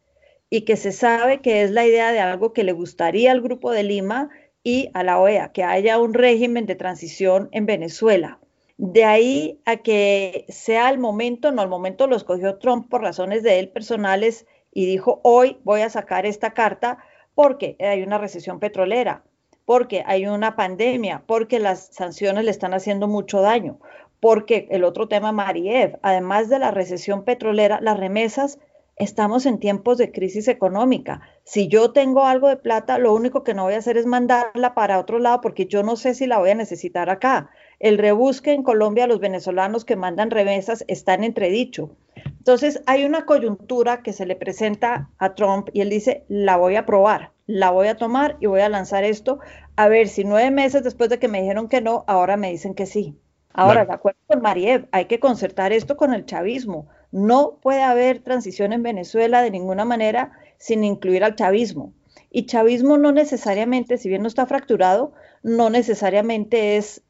y 0.50 0.62
que 0.62 0.76
se 0.76 0.92
sabe 0.92 1.40
que 1.40 1.64
es 1.64 1.72
la 1.72 1.86
idea 1.86 2.12
de 2.12 2.20
algo 2.20 2.52
que 2.52 2.66
le 2.66 2.74
gustaría 2.74 3.32
al 3.32 3.42
Grupo 3.42 3.72
de 3.72 3.84
Lima 3.84 4.30
y 4.62 4.90
a 4.94 5.04
la 5.04 5.20
OEA, 5.20 5.54
que 5.54 5.64
haya 5.64 5.98
un 5.98 6.14
régimen 6.14 6.66
de 6.66 6.76
transición 6.76 7.48
en 7.54 7.66
Venezuela. 7.66 8.40
De 8.78 9.06
ahí 9.06 9.60
a 9.66 9.78
que 9.78 10.46
sea 10.50 10.90
el 10.90 11.00
momento, 11.00 11.52
no, 11.52 11.64
el 11.64 11.70
momento 11.70 12.06
lo 12.06 12.16
escogió 12.16 12.60
Trump 12.60 12.90
por 12.90 13.02
razones 13.02 13.42
de 13.42 13.58
él 13.60 13.70
personales 13.70 14.46
y 14.72 14.86
dijo, 14.86 15.20
hoy 15.24 15.58
voy 15.64 15.82
a 15.82 15.90
sacar 15.90 16.28
esta 16.28 16.54
carta 16.54 17.00
porque 17.34 17.76
hay 17.80 18.04
una 18.04 18.20
recesión 18.20 18.60
petrolera, 18.60 19.24
porque 19.66 20.04
hay 20.06 20.28
una 20.28 20.56
pandemia, 20.56 21.24
porque 21.26 21.60
las 21.60 21.88
sanciones 21.88 22.46
le 22.46 22.52
están 22.52 22.76
haciendo 22.76 23.08
mucho 23.08 23.42
daño, 23.42 23.80
porque 24.20 24.68
el 24.70 24.84
otro 24.84 25.08
tema, 25.08 25.32
Mariev, 25.32 25.98
además 26.04 26.48
de 26.48 26.60
la 26.60 26.70
recesión 26.70 27.24
petrolera, 27.24 27.80
las 27.82 28.00
remesas, 28.00 28.60
estamos 28.96 29.46
en 29.48 29.60
tiempos 29.60 29.98
de 29.98 30.12
crisis 30.12 30.48
económica. 30.48 31.22
Si 31.44 31.68
yo 31.68 31.92
tengo 31.94 32.26
algo 32.26 32.48
de 32.48 32.58
plata, 32.58 32.98
lo 32.98 33.14
único 33.14 33.44
que 33.44 33.54
no 33.54 33.64
voy 33.64 33.74
a 33.74 33.80
hacer 33.80 33.98
es 33.98 34.06
mandarla 34.06 34.74
para 34.76 35.00
otro 35.00 35.20
lado 35.20 35.42
porque 35.42 35.66
yo 35.68 35.84
no 35.84 35.96
sé 35.96 36.14
si 36.14 36.28
la 36.28 36.40
voy 36.40 36.52
a 36.52 36.56
necesitar 36.56 37.10
acá. 37.10 37.50
El 37.80 37.98
rebusque 37.98 38.54
en 38.54 38.64
Colombia 38.64 39.08
los 39.08 39.20
venezolanos 39.20 39.86
que 39.86 39.96
mandan 39.96 40.32
remesas 40.32 40.84
está 40.88 41.14
en 41.14 41.24
entredicho. 41.24 41.96
Entonces 42.38 42.82
hay 42.88 43.06
una 43.06 43.26
coyuntura 43.26 44.02
que 44.02 44.14
se 44.14 44.26
le 44.26 44.36
presenta 44.36 45.10
a 45.20 45.36
Trump 45.36 45.70
y 45.74 45.82
él 45.82 45.90
dice, 45.90 46.24
la 46.28 46.58
voy 46.58 46.76
a 46.76 46.86
probar, 46.86 47.32
la 47.46 47.70
voy 47.70 47.88
a 47.88 47.98
tomar 47.98 48.38
y 48.40 48.48
voy 48.48 48.62
a 48.62 48.70
lanzar 48.70 49.04
esto, 49.04 49.40
a 49.76 49.88
ver 49.90 50.08
si 50.08 50.24
nueve 50.24 50.50
meses 50.50 50.84
después 50.84 51.10
de 51.10 51.20
que 51.20 51.28
me 51.28 51.42
dijeron 51.42 51.68
que 51.68 51.82
no, 51.82 52.04
ahora 52.08 52.36
me 52.36 52.50
dicen 52.50 52.74
que 52.74 52.86
sí. 52.86 53.16
Ahora, 53.54 53.86
de 53.86 53.94
acuerdo 53.94 54.20
con 54.28 54.42
Mariev, 54.42 54.88
hay 54.92 55.06
que 55.06 55.20
concertar 55.20 55.74
esto 55.74 55.98
con 55.98 56.14
el 56.14 56.26
chavismo. 56.26 56.88
No 57.12 57.58
puede 57.60 57.82
haber 57.82 58.20
transición 58.20 58.72
en 58.72 58.84
Venezuela 58.84 59.42
de 59.42 59.50
ninguna 59.50 59.84
manera 59.84 60.32
sin 60.58 60.84
incluir 60.84 61.24
al 61.24 61.36
chavismo. 61.36 61.92
Y 62.30 62.46
chavismo 62.46 62.98
no 62.98 63.12
necesariamente, 63.12 63.98
si 63.98 64.10
bien 64.10 64.22
no 64.22 64.28
está 64.28 64.46
fracturado, 64.46 65.14
no 65.42 65.72
necesariamente 65.72 66.78
es 66.78 67.02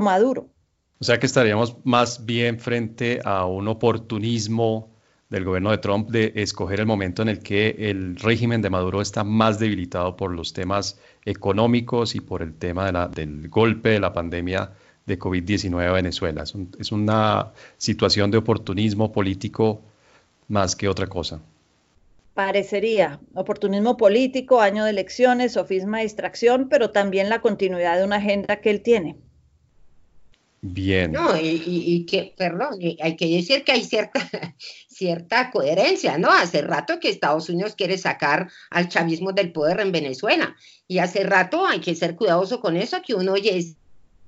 Maduro. 0.00 0.48
O 1.00 1.04
sea 1.04 1.18
que 1.18 1.26
estaríamos 1.26 1.76
más 1.84 2.26
bien 2.26 2.58
frente 2.58 3.20
a 3.24 3.46
un 3.46 3.68
oportunismo 3.68 4.90
del 5.30 5.44
gobierno 5.44 5.70
de 5.70 5.78
Trump 5.78 6.10
de 6.10 6.32
escoger 6.36 6.80
el 6.80 6.86
momento 6.86 7.22
en 7.22 7.28
el 7.28 7.40
que 7.40 7.76
el 7.78 8.16
régimen 8.16 8.62
de 8.62 8.70
Maduro 8.70 9.00
está 9.00 9.24
más 9.24 9.58
debilitado 9.58 10.16
por 10.16 10.32
los 10.32 10.52
temas 10.52 10.98
económicos 11.24 12.14
y 12.14 12.20
por 12.20 12.42
el 12.42 12.54
tema 12.54 12.90
del 13.08 13.48
golpe 13.48 13.90
de 13.90 14.00
la 14.00 14.12
pandemia 14.12 14.72
de 15.06 15.18
COVID-19 15.18 15.88
a 15.88 15.92
Venezuela. 15.92 16.44
es, 16.78 16.92
una 16.92 17.52
situación 17.76 18.30
de 18.30 18.38
oportunismo 18.38 19.12
político 19.12 19.82
más 20.48 20.74
que 20.74 20.88
otra 20.88 21.06
cosa. 21.06 21.40
Parecería 22.34 23.18
oportunismo 23.34 23.96
político, 23.96 24.60
año 24.60 24.84
de 24.84 24.90
elecciones, 24.90 25.52
sofisma, 25.52 26.00
distracción, 26.00 26.68
pero 26.68 26.90
también 26.90 27.28
la 27.28 27.40
continuidad 27.40 27.98
de 27.98 28.04
una 28.04 28.16
agenda 28.16 28.60
que 28.60 28.70
él 28.70 28.80
tiene. 28.80 29.16
Bien. 30.60 31.12
No, 31.12 31.36
y, 31.40 32.04
que, 32.06 32.34
perdón, 32.36 32.80
hay 33.00 33.16
que 33.16 33.26
decir 33.26 33.62
que 33.62 33.72
hay 33.72 33.84
cierta, 33.84 34.20
cierta 34.88 35.50
coherencia, 35.50 36.18
¿no? 36.18 36.32
Hace 36.32 36.62
rato 36.62 36.98
que 36.98 37.10
Estados 37.10 37.48
Unidos 37.48 37.74
quiere 37.76 37.96
sacar 37.96 38.50
al 38.70 38.88
chavismo 38.88 39.32
del 39.32 39.52
poder 39.52 39.80
en 39.80 39.92
Venezuela 39.92 40.56
y 40.88 40.98
hace 40.98 41.22
rato 41.22 41.64
hay 41.64 41.80
que 41.80 41.94
ser 41.94 42.16
cuidadoso 42.16 42.60
con 42.60 42.76
eso, 42.76 43.00
que 43.06 43.14
uno 43.14 43.34
oye 43.34 43.76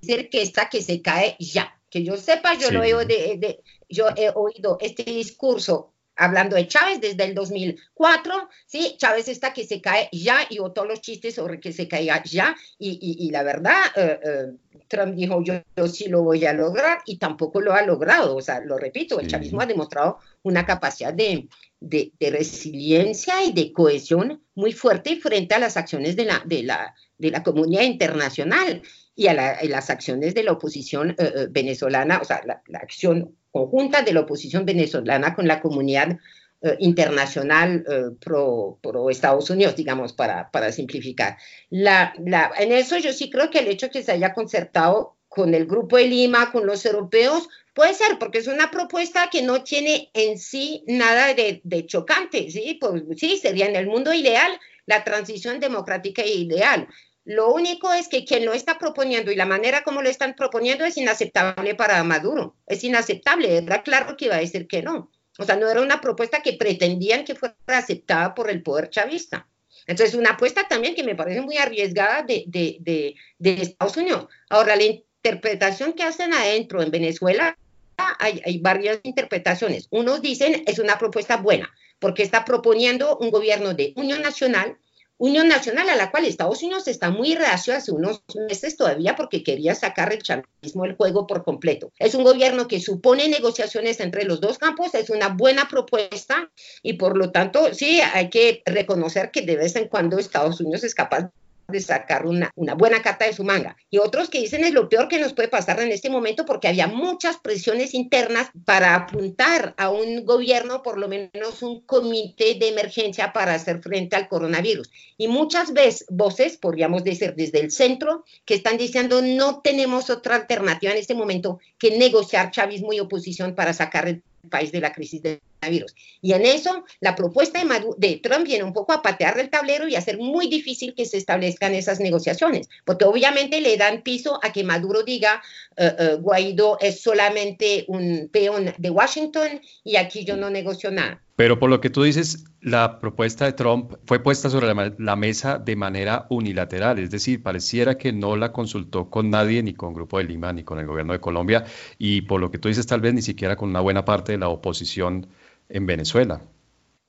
decir 0.00 0.30
que 0.30 0.42
está 0.42 0.68
que 0.68 0.82
se 0.82 1.02
cae 1.02 1.36
ya. 1.38 1.76
Que 1.90 2.04
yo 2.04 2.16
sepa, 2.16 2.54
yo 2.54 2.70
lo 2.70 2.84
he, 2.84 2.94
de, 3.04 3.60
yo 3.88 4.06
he 4.16 4.30
oído 4.32 4.78
este 4.80 5.02
discurso 5.02 5.89
hablando 6.20 6.54
de 6.54 6.68
Chávez 6.68 7.00
desde 7.00 7.24
el 7.24 7.35
2004, 7.35 8.48
¿sí? 8.66 8.94
Chávez 8.98 9.28
está 9.28 9.52
que 9.52 9.64
se 9.64 9.80
cae 9.80 10.09
ya 10.12 10.40
y 10.48 10.59
todos 10.59 10.87
los 10.87 11.00
chistes 11.00 11.35
sobre 11.35 11.59
que 11.59 11.72
se 11.72 11.88
caiga 11.88 12.22
ya 12.22 12.54
y, 12.78 13.30
la 13.33 13.42
verdad, 13.42 13.80
eh, 13.96 14.20
eh, 14.22 14.78
Trump 14.87 15.14
dijo 15.14 15.42
yo, 15.42 15.54
sí 15.88 16.09
lo 16.09 16.22
voy 16.22 16.44
a 16.44 16.52
lograr 16.52 16.98
y 17.06 17.16
tampoco 17.16 17.61
lo 17.61 17.72
ha 17.72 17.83
logrado, 17.83 18.37
o 18.37 18.40
sea, 18.42 18.61
lo 18.61 18.76
repito, 18.76 19.18
el 19.18 19.28
chavismo 19.28 19.62
ha 19.62 19.66
demostrado 19.66 20.18
una 20.42 20.66
capacidad 20.66 21.14
de, 21.14 21.48
de, 21.80 22.12
resiliencia 22.30 23.42
y 23.42 23.52
de 23.52 23.72
cohesión 23.72 24.42
muy 24.54 24.72
fuerte 24.72 25.18
frente 25.20 25.54
a 25.54 25.59
las 25.59 25.78
acciones 25.78 26.16
de 26.16 26.26
la, 26.26 26.42
de 26.44 26.62
la, 26.62 26.94
de 27.16 27.30
la 27.30 27.42
comunidad 27.42 27.83
internacional 27.83 28.83
y 29.16 29.28
a, 29.28 29.35
las 29.35 29.88
acciones 29.88 30.35
de 30.35 30.42
la 30.42 30.52
oposición 30.52 31.16
eh, 31.18 31.46
venezolana, 31.50 32.18
o 32.20 32.24
sea, 32.24 32.42
la, 32.44 32.62
la 32.66 32.78
acción 32.78 33.37
conjunta 33.50 34.02
de 34.02 34.12
la 34.12 34.20
oposición 34.20 34.64
venezolana 34.64 35.34
con 35.34 35.46
la 35.46 35.60
comunidad 35.60 36.18
eh, 36.62 36.76
internacional 36.80 37.84
eh, 37.88 38.16
pro, 38.20 38.78
pro, 38.82 39.08
Estados 39.10 39.48
Unidos, 39.50 39.76
digamos, 39.76 40.12
para, 40.12 40.50
para 40.50 40.72
simplificar. 40.72 41.38
La, 41.70 42.12
la, 42.18 42.52
en 42.58 42.72
eso 42.72 42.98
yo 42.98 43.12
sí 43.12 43.30
creo 43.30 43.50
que 43.50 43.60
el 43.60 43.68
hecho 43.68 43.90
que 43.90 44.02
se 44.02 44.12
haya 44.12 44.34
concertado 44.34 45.16
con 45.28 45.54
el 45.54 45.66
Grupo 45.66 45.96
de 45.96 46.08
Lima, 46.08 46.50
con 46.52 46.66
los 46.66 46.84
europeos, 46.84 47.48
puede 47.72 47.94
ser, 47.94 48.18
porque 48.18 48.38
es 48.38 48.46
una 48.48 48.70
propuesta 48.70 49.30
que 49.30 49.42
no 49.42 49.62
tiene 49.62 50.10
en 50.12 50.38
sí 50.38 50.84
nada 50.86 51.32
de, 51.34 51.60
de 51.64 51.86
chocante, 51.86 52.50
¿sí? 52.50 52.76
Pues, 52.80 53.04
sí, 53.16 53.36
sería 53.36 53.66
en 53.66 53.76
el 53.76 53.86
mundo 53.86 54.12
ideal 54.12 54.52
la 54.86 55.04
transición 55.04 55.60
democrática 55.60 56.22
e 56.22 56.34
ideal, 56.34 56.88
lo 57.24 57.52
único 57.52 57.92
es 57.92 58.09
que 58.09 58.24
quien 58.24 58.44
lo 58.44 58.52
está 58.52 58.78
proponiendo 58.78 59.30
y 59.30 59.37
la 59.37 59.46
manera 59.46 59.83
como 59.83 60.02
lo 60.02 60.09
están 60.09 60.35
proponiendo 60.35 60.85
es 60.85 60.96
inaceptable 60.96 61.74
para 61.74 62.02
Maduro. 62.02 62.56
Es 62.66 62.83
inaceptable. 62.83 63.59
Era 63.59 63.83
claro 63.83 64.16
que 64.16 64.26
iba 64.26 64.37
a 64.37 64.40
decir 64.40 64.66
que 64.66 64.83
no. 64.83 65.11
O 65.38 65.44
sea, 65.44 65.56
no 65.56 65.68
era 65.68 65.80
una 65.80 66.00
propuesta 66.00 66.42
que 66.42 66.54
pretendían 66.54 67.24
que 67.24 67.35
fuera 67.35 67.54
aceptada 67.68 68.35
por 68.35 68.50
el 68.50 68.62
poder 68.62 68.90
chavista. 68.90 69.46
Entonces, 69.87 70.14
una 70.14 70.30
apuesta 70.30 70.66
también 70.68 70.94
que 70.94 71.04
me 71.04 71.14
parece 71.14 71.40
muy 71.40 71.56
arriesgada 71.56 72.22
de, 72.22 72.44
de, 72.46 73.14
de, 73.38 73.52
Estados 73.62 73.96
Unidos. 73.96 74.28
Ahora, 74.48 74.76
la 74.76 74.85
interpretación 74.85 75.92
que 75.94 76.02
hacen 76.02 76.33
adentro 76.33 76.83
en 76.83 76.90
Venezuela, 76.90 77.56
hay, 77.96 78.40
hay 78.44 78.59
varias 78.59 79.00
interpretaciones. 79.02 79.88
Unos 79.90 80.20
dicen 80.22 80.62
es 80.66 80.78
una 80.78 80.98
propuesta 80.98 81.37
buena, 81.37 81.72
porque 81.98 82.22
está 82.22 82.44
proponiendo 82.44 83.16
un 83.18 83.30
gobierno 83.30 83.74
de 83.74 83.92
unión 83.96 84.22
nacional 84.22 84.78
Unión 85.20 85.48
Nacional 85.48 85.90
a 85.90 85.96
la 85.96 86.11
cual 86.11 86.24
Estados 86.24 86.62
Unidos 86.62 86.88
está 86.88 87.11
muy 87.11 87.35
reacio 87.35 87.76
hace 87.76 87.92
unos 87.92 88.22
meses 88.48 88.74
todavía 88.74 89.16
porque 89.16 89.42
quería 89.42 89.74
sacar 89.74 90.14
el 90.14 90.22
chavismo 90.22 90.85
del 90.85 90.96
juego 90.96 91.26
por 91.26 91.44
completo. 91.44 91.92
Es 91.98 92.14
un 92.14 92.24
gobierno 92.24 92.66
que 92.66 92.80
supone 92.80 93.28
negociaciones 93.28 94.00
entre 94.00 94.24
los 94.24 94.40
dos 94.40 94.56
campos, 94.56 94.94
es 94.94 95.11
una 95.11 95.28
buena 95.28 95.68
propuesta 95.68 96.50
y 96.83 96.94
por 96.94 97.18
lo 97.18 97.33
tanto 97.33 97.74
sí 97.74 98.00
hay 98.00 98.30
que 98.30 98.62
reconocer 98.64 99.30
que 99.30 99.42
de 99.42 99.56
vez 99.56 99.76
en 99.76 99.88
cuando 99.88 100.18
Estados 100.18 100.59
Unidos 100.59 100.85
es 100.85 100.94
capaz 100.94 101.30
de 101.70 101.80
sacar 101.80 102.26
una, 102.26 102.50
una 102.54 102.74
buena 102.74 103.02
carta 103.02 103.24
de 103.24 103.33
su 103.33 103.44
manga. 103.44 103.76
Y 103.90 103.98
otros 103.98 104.30
que 104.30 104.40
dicen 104.40 104.64
es 104.64 104.72
lo 104.72 104.88
peor 104.88 105.09
que 105.09 105.18
nos 105.18 105.33
puede 105.33 105.48
pasar 105.48 105.80
en 105.80 105.92
este 105.92 106.11
momento 106.11 106.44
porque 106.44 106.68
había 106.68 106.87
muchas 106.87 107.38
presiones 107.38 107.94
internas 107.94 108.50
para 108.64 108.94
apuntar 108.94 109.74
a 109.76 109.90
un 109.90 110.24
gobierno, 110.24 110.83
por 110.83 110.98
lo 110.98 111.09
menos 111.09 111.62
un 111.62 111.80
comité 111.83 112.54
de 112.54 112.68
emergencia 112.68 113.33
para 113.33 113.54
hacer 113.54 113.80
frente 113.83 114.16
al 114.16 114.28
coronavirus. 114.28 114.90
Y 115.16 115.28
muchas 115.28 115.72
veces 115.72 116.06
voces, 116.09 116.56
podríamos 116.56 117.04
decir 117.04 117.35
desde 117.37 117.61
el 117.61 117.70
centro, 117.70 118.24
que 118.44 118.54
están 118.54 118.76
diciendo 118.76 119.22
no 119.22 119.61
tenemos 119.61 120.11
otra 120.11 120.37
alternativa 120.37 120.92
en 120.92 120.98
este 120.98 121.14
momento 121.14 121.59
que 121.78 121.96
negociar 121.96 122.50
chavismo 122.50 122.92
y 122.92 123.00
oposición 123.00 123.54
para 123.54 123.72
sacar 123.72 124.09
el 124.09 124.22
país 124.48 124.72
de 124.72 124.81
la 124.81 124.92
crisis 124.92 125.22
del 125.22 125.40
coronavirus. 125.61 125.94
Y 126.22 126.33
en 126.33 126.46
eso, 126.46 126.85
la 127.00 127.14
propuesta 127.14 127.62
de, 127.62 127.85
de, 127.98 128.16
Trump 128.22 128.44
viene 128.44 128.64
un 128.64 128.72
poco 128.72 128.92
a 128.92 129.03
patear 129.03 129.37
del 129.37 129.50
tablero 129.50 129.88
y 129.88 129.96
hacer 129.96 130.18
muy 130.18 130.48
difícil 130.48 130.94
que 130.94 131.05
se 131.05 131.16
establezcan 131.16 131.74
esas 131.74 132.00
negociaciones, 132.00 132.68
porque 132.85 133.05
obviamente 133.05 133.61
le 133.61 133.76
dan 133.76 134.03
piso 134.03 134.38
a 134.42 134.53
que 134.53 134.64
Maduro 134.64 135.03
diga, 135.03 135.42
uh, 135.76 136.14
uh, 136.14 136.16
Guaidó 136.18 136.79
es 136.81 137.00
solamente 137.00 137.85
un 137.88 138.29
peón 138.33 138.72
de 138.79 138.90
Washington 138.90 139.61
y 139.85 139.96
aquí 139.96 140.24
yo 140.24 140.37
no 140.37 140.50
negocio 140.50 140.90
nada. 140.90 141.22
Pero 141.40 141.59
por 141.59 141.70
lo 141.70 141.81
que 141.81 141.88
tú 141.88 142.03
dices, 142.03 142.44
la 142.61 143.00
propuesta 143.00 143.46
de 143.46 143.55
Trump 143.55 143.94
fue 144.05 144.22
puesta 144.22 144.50
sobre 144.50 144.74
la, 144.98 145.16
mesa 145.16 145.59
de 145.59 145.74
manera 145.74 146.26
unilateral, 146.29 146.98
es 146.98 147.11
decir, 147.11 147.42
pareciera 147.42 147.96
que 147.96 148.12
no 148.12 148.37
la 148.37 148.53
consultó 148.53 149.09
con 149.09 149.31
nadie, 149.31 149.62
ni 149.62 149.72
con 149.72 149.94
Grupo 149.94 150.18
de 150.18 150.24
Lima, 150.24 150.53
ni 150.53 150.64
con 150.64 150.79
el 150.79 150.87
gobierno 150.87 151.14
de 151.14 151.20
Colombia, 151.20 151.64
y 151.96 152.20
por 152.20 152.42
lo 152.42 152.50
que 152.50 152.59
tú 152.59 152.68
dices, 152.68 152.87
tal 152.87 153.00
vez 153.00 153.14
ni 153.14 153.22
siquiera 153.22 153.57
con 153.57 153.70
una 153.70 153.81
buena 153.81 154.05
parte 154.05 154.33
de 154.33 154.38
la 154.38 154.50
oposición 154.50 155.29
en 155.70 155.87
Venezuela. 155.87 156.42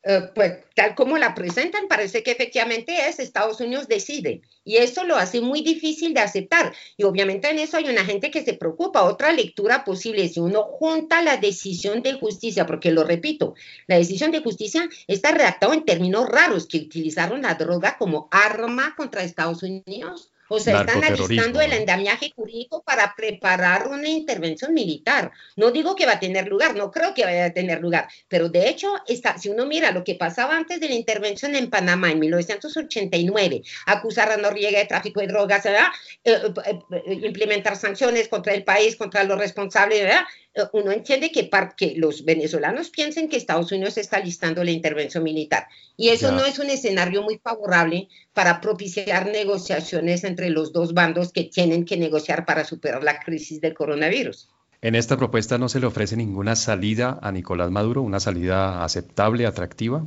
Uh, 0.03 0.33
pues 0.33 0.57
tal 0.73 0.95
como 0.95 1.15
la 1.19 1.35
presentan, 1.35 1.87
parece 1.87 2.23
que 2.23 2.31
efectivamente 2.31 3.07
es 3.07 3.19
Estados 3.19 3.59
Unidos 3.61 3.87
decide 3.87 4.41
y 4.63 4.77
eso 4.77 5.03
lo 5.03 5.15
hace 5.15 5.41
muy 5.41 5.61
difícil 5.61 6.15
de 6.15 6.21
aceptar 6.21 6.73
y 6.97 7.03
obviamente 7.03 7.51
en 7.51 7.59
eso 7.59 7.77
hay 7.77 7.87
una 7.87 8.03
gente 8.03 8.31
que 8.31 8.43
se 8.43 8.53
preocupa. 8.53 9.03
Otra 9.03 9.31
lectura 9.31 9.83
posible, 9.83 10.27
si 10.27 10.39
uno 10.39 10.63
junta 10.63 11.21
la 11.21 11.37
decisión 11.37 12.01
de 12.01 12.13
justicia, 12.13 12.65
porque 12.65 12.89
lo 12.89 13.03
repito, 13.03 13.53
la 13.85 13.97
decisión 13.97 14.31
de 14.31 14.41
justicia 14.41 14.89
está 15.05 15.33
redactada 15.33 15.75
en 15.75 15.85
términos 15.85 16.27
raros, 16.27 16.65
que 16.65 16.77
utilizaron 16.77 17.43
la 17.43 17.53
droga 17.53 17.97
como 17.99 18.27
arma 18.31 18.95
contra 18.95 19.21
Estados 19.21 19.61
Unidos 19.61 20.31
o 20.53 20.59
sea, 20.59 20.81
están 20.81 21.03
alistando 21.03 21.61
el 21.61 21.71
andamiaje 21.71 22.31
jurídico 22.35 22.83
para 22.83 23.15
preparar 23.15 23.87
una 23.87 24.09
intervención 24.09 24.73
militar. 24.73 25.31
No 25.55 25.71
digo 25.71 25.95
que 25.95 26.05
va 26.05 26.13
a 26.13 26.19
tener 26.19 26.47
lugar, 26.47 26.75
no 26.75 26.91
creo 26.91 27.13
que 27.13 27.23
vaya 27.23 27.45
a 27.45 27.53
tener 27.53 27.79
lugar, 27.79 28.09
pero 28.27 28.49
de 28.49 28.67
hecho, 28.67 28.93
está, 29.07 29.37
si 29.37 29.47
uno 29.47 29.65
mira 29.65 29.91
lo 29.91 30.03
que 30.03 30.15
pasaba 30.15 30.57
antes 30.57 30.81
de 30.81 30.89
la 30.89 30.95
intervención 30.95 31.55
en 31.55 31.69
Panamá 31.69 32.11
en 32.11 32.19
1989, 32.19 33.61
acusar 33.85 34.29
a 34.29 34.37
Noriega 34.37 34.79
de 34.79 34.85
tráfico 34.85 35.21
de 35.21 35.27
drogas, 35.27 35.65
eh, 35.65 35.77
eh, 36.25 36.53
eh, 36.65 37.19
implementar 37.23 37.77
sanciones 37.77 38.27
contra 38.27 38.53
el 38.53 38.65
país, 38.65 38.97
contra 38.97 39.23
los 39.23 39.37
responsables, 39.37 40.03
¿verdad? 40.03 40.25
Eh, 40.53 40.63
uno 40.73 40.91
entiende 40.91 41.31
que, 41.31 41.45
para 41.45 41.69
que 41.75 41.93
los 41.95 42.25
venezolanos 42.25 42.89
piensen 42.89 43.29
que 43.29 43.37
Estados 43.37 43.71
Unidos 43.71 43.97
está 43.97 44.19
listando 44.19 44.63
la 44.63 44.71
intervención 44.71 45.23
militar. 45.23 45.67
Y 45.95 46.09
eso 46.09 46.31
no 46.31 46.43
es 46.43 46.59
un 46.59 46.69
escenario 46.69 47.21
muy 47.21 47.37
favorable 47.37 48.09
para 48.33 48.59
propiciar 48.59 49.27
negociaciones 49.27 50.23
entre 50.23 50.49
los 50.49 50.73
dos 50.73 50.93
bandos 50.93 51.31
que 51.31 51.45
tienen 51.45 51.85
que 51.85 51.97
negociar 51.97 52.45
para 52.45 52.65
superar 52.65 53.03
la 53.03 53.19
crisis 53.19 53.61
del 53.61 53.73
coronavirus. 53.73 54.49
En 54.81 54.95
esta 54.95 55.15
propuesta 55.15 55.57
no 55.57 55.69
se 55.69 55.79
le 55.79 55.85
ofrece 55.85 56.17
ninguna 56.17 56.55
salida 56.55 57.19
a 57.21 57.31
Nicolás 57.31 57.69
Maduro, 57.69 58.01
una 58.01 58.19
salida 58.19 58.83
aceptable, 58.83 59.45
atractiva. 59.45 60.03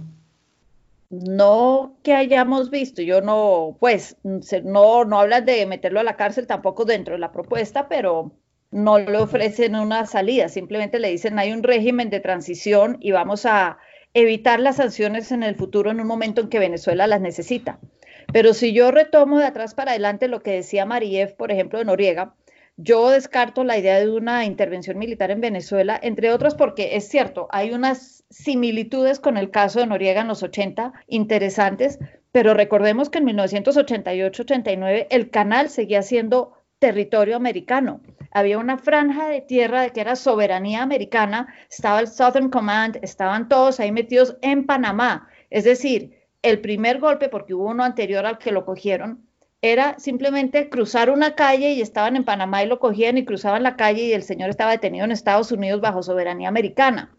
No 1.11 1.97
que 2.03 2.13
hayamos 2.13 2.71
visto, 2.71 3.01
yo 3.01 3.21
no, 3.21 3.77
pues, 3.79 4.17
no, 4.25 5.05
no 5.05 5.21
hablas 5.21 5.47
de 5.47 5.65
meterlo 5.67 6.01
a 6.01 6.03
la 6.03 6.17
cárcel 6.17 6.49
tampoco 6.49 6.85
dentro 6.85 7.15
de 7.15 7.21
la 7.21 7.31
propuesta, 7.31 7.89
pero 7.89 8.33
no 8.75 8.99
le 8.99 9.19
ofrecen 9.19 9.77
una 9.77 10.05
salida, 10.05 10.49
simplemente 10.49 10.99
le 10.99 11.09
dicen 11.09 11.39
hay 11.39 11.53
un 11.53 11.63
régimen 11.63 12.11
de 12.11 12.19
transición 12.19 12.97
y 12.99 13.13
vamos 13.13 13.47
a 13.47 13.79
evitar 14.15 14.59
las 14.59 14.77
sanciones 14.77 15.31
en 15.31 15.45
el 15.45 15.55
futuro 15.55 15.93
en 15.93 16.01
un 16.01 16.09
momento 16.09 16.41
en 16.41 16.49
que 16.49 16.59
Venezuela 16.59 17.07
las 17.07 17.21
necesita. 17.21 17.79
Pero 18.33 18.53
si 18.53 18.73
yo 18.73 18.91
retomo 18.91 19.39
de 19.39 19.45
atrás 19.45 19.77
para 19.77 19.93
adelante 19.93 20.27
lo 20.27 20.43
que 20.43 20.51
decía 20.51 20.87
Mariev, 20.87 21.37
por 21.37 21.53
ejemplo, 21.53 21.79
de 21.79 21.85
Noriega, 21.85 22.35
yo 22.77 23.11
descarto 23.11 23.63
la 23.63 23.79
idea 23.79 24.01
de 24.01 24.11
una 24.11 24.45
intervención 24.45 24.99
militar 24.99 25.31
en 25.31 25.41
Venezuela, 25.41 25.97
entre 26.03 26.33
otras 26.33 26.57
porque 26.57 26.97
es 26.97 27.07
cierto, 27.07 27.47
hay 27.53 27.71
unas 27.71 28.25
similitudes 28.29 29.21
con 29.21 29.37
el 29.37 29.53
caso 29.53 29.79
de 29.79 29.87
Noriega 29.87 30.23
en 30.23 30.29
los 30.29 30.43
80 30.43 30.93
interesantes, 31.07 32.01
pero 32.33 32.55
recordemos 32.55 33.09
que 33.09 33.19
en 33.19 33.27
1988-89 33.27 35.07
el 35.11 35.31
canal 35.31 35.71
seguía 35.71 36.03
siendo 36.03 36.55
territorio 36.85 37.35
americano 37.37 38.03
había 38.31 38.59
una 38.59 38.77
franja 38.77 39.27
de 39.29 39.41
tierra 39.41 39.81
de 39.81 39.91
que 39.91 40.03
era 40.03 40.17
soberanía 40.17 40.83
americana, 40.83 41.55
estaba 41.71 42.01
el 42.01 42.09
Southern 42.09 42.51
Command, 42.51 42.99
estaban 43.01 43.49
todos 43.49 43.81
ahí 43.81 43.91
metidos 43.91 44.37
en 44.43 44.67
Panamá. 44.67 45.27
Es 45.49 45.65
decir, 45.65 46.21
el 46.43 46.61
primer 46.61 47.01
golpe, 47.01 47.31
porque 47.31 47.55
hubo 47.55 47.71
uno 47.71 47.85
anterior 47.85 48.27
al 48.27 48.37
que 48.37 48.53
lo 48.53 48.67
cogieron, 48.67 49.27
era 49.63 49.99
simplemente 49.99 50.69
cruzar 50.69 51.09
una 51.09 51.35
calle 51.35 51.73
y 51.73 51.81
estaban 51.81 52.17
en 52.17 52.25
Panamá 52.25 52.63
y 52.63 52.67
lo 52.67 52.81
cogían 52.81 53.17
y 53.17 53.25
cruzaban 53.25 53.63
la 53.63 53.77
calle 53.77 54.03
y 54.03 54.13
el 54.13 54.23
señor 54.23 54.51
estaba 54.51 54.73
detenido 54.73 55.07
en 55.07 55.13
Estados 55.13 55.53
Unidos 55.53 55.81
bajo 55.81 56.03
soberanía 56.03 56.51
americana. 56.51 57.17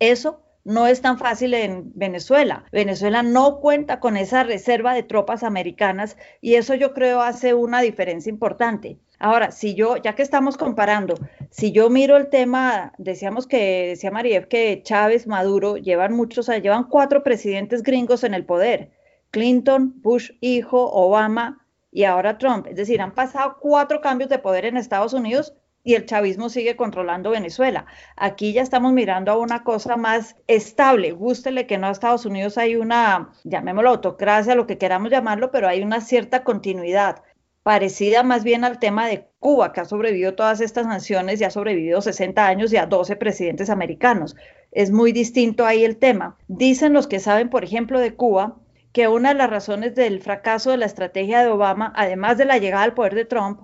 Eso 0.00 0.40
no 0.64 0.86
es 0.86 1.02
tan 1.02 1.18
fácil 1.18 1.54
en 1.54 1.92
Venezuela. 1.94 2.64
Venezuela 2.72 3.22
no 3.22 3.60
cuenta 3.60 4.00
con 4.00 4.16
esa 4.16 4.42
reserva 4.44 4.94
de 4.94 5.02
tropas 5.02 5.42
americanas 5.42 6.16
y 6.40 6.54
eso 6.54 6.74
yo 6.74 6.94
creo 6.94 7.20
hace 7.20 7.54
una 7.54 7.80
diferencia 7.82 8.30
importante. 8.30 8.98
Ahora, 9.18 9.52
si 9.52 9.74
yo, 9.74 9.96
ya 9.96 10.14
que 10.14 10.22
estamos 10.22 10.56
comparando, 10.56 11.14
si 11.50 11.70
yo 11.70 11.88
miro 11.90 12.16
el 12.16 12.28
tema, 12.28 12.92
decíamos 12.98 13.46
que, 13.46 13.88
decía 13.88 14.10
Mariev, 14.10 14.48
que 14.48 14.82
Chávez, 14.82 15.26
Maduro 15.26 15.76
llevan 15.76 16.14
muchos, 16.14 16.48
llevan 16.48 16.84
cuatro 16.84 17.22
presidentes 17.22 17.82
gringos 17.82 18.24
en 18.24 18.34
el 18.34 18.44
poder. 18.44 18.90
Clinton, 19.30 19.94
Bush 20.02 20.30
hijo, 20.40 20.90
Obama 20.92 21.66
y 21.90 22.04
ahora 22.04 22.38
Trump. 22.38 22.66
Es 22.66 22.76
decir, 22.76 23.00
han 23.00 23.14
pasado 23.14 23.58
cuatro 23.60 24.00
cambios 24.00 24.30
de 24.30 24.38
poder 24.38 24.64
en 24.64 24.76
Estados 24.76 25.12
Unidos 25.12 25.54
y 25.84 25.94
el 25.94 26.06
chavismo 26.06 26.48
sigue 26.48 26.74
controlando 26.76 27.30
Venezuela. 27.30 27.86
Aquí 28.16 28.52
ya 28.54 28.62
estamos 28.62 28.92
mirando 28.92 29.30
a 29.30 29.38
una 29.38 29.62
cosa 29.62 29.96
más 29.96 30.34
estable. 30.48 31.12
Gústele 31.12 31.66
que 31.66 31.78
no 31.78 31.86
a 31.86 31.92
Estados 31.92 32.24
Unidos 32.26 32.58
hay 32.58 32.76
una, 32.76 33.30
llamémoslo 33.44 33.90
autocracia, 33.90 34.54
lo 34.54 34.66
que 34.66 34.78
queramos 34.78 35.10
llamarlo, 35.10 35.50
pero 35.52 35.68
hay 35.68 35.82
una 35.82 36.00
cierta 36.00 36.42
continuidad 36.42 37.22
parecida 37.62 38.22
más 38.22 38.44
bien 38.44 38.64
al 38.64 38.78
tema 38.78 39.06
de 39.06 39.28
Cuba, 39.38 39.72
que 39.72 39.80
ha 39.80 39.84
sobrevivido 39.84 40.34
todas 40.34 40.60
estas 40.60 40.86
sanciones 40.86 41.40
y 41.40 41.44
ha 41.44 41.50
sobrevivido 41.50 42.00
60 42.00 42.46
años 42.46 42.72
y 42.72 42.76
a 42.76 42.86
12 42.86 43.16
presidentes 43.16 43.70
americanos. 43.70 44.36
Es 44.70 44.90
muy 44.90 45.12
distinto 45.12 45.64
ahí 45.66 45.84
el 45.84 45.98
tema. 45.98 46.36
Dicen 46.48 46.92
los 46.92 47.06
que 47.06 47.20
saben, 47.20 47.50
por 47.50 47.64
ejemplo, 47.64 48.00
de 48.00 48.14
Cuba, 48.14 48.56
que 48.92 49.08
una 49.08 49.30
de 49.30 49.34
las 49.36 49.50
razones 49.50 49.94
del 49.94 50.20
fracaso 50.20 50.70
de 50.70 50.76
la 50.76 50.86
estrategia 50.86 51.42
de 51.42 51.48
Obama, 51.48 51.92
además 51.96 52.38
de 52.38 52.44
la 52.44 52.58
llegada 52.58 52.84
al 52.84 52.94
poder 52.94 53.14
de 53.14 53.24
Trump, 53.24 53.60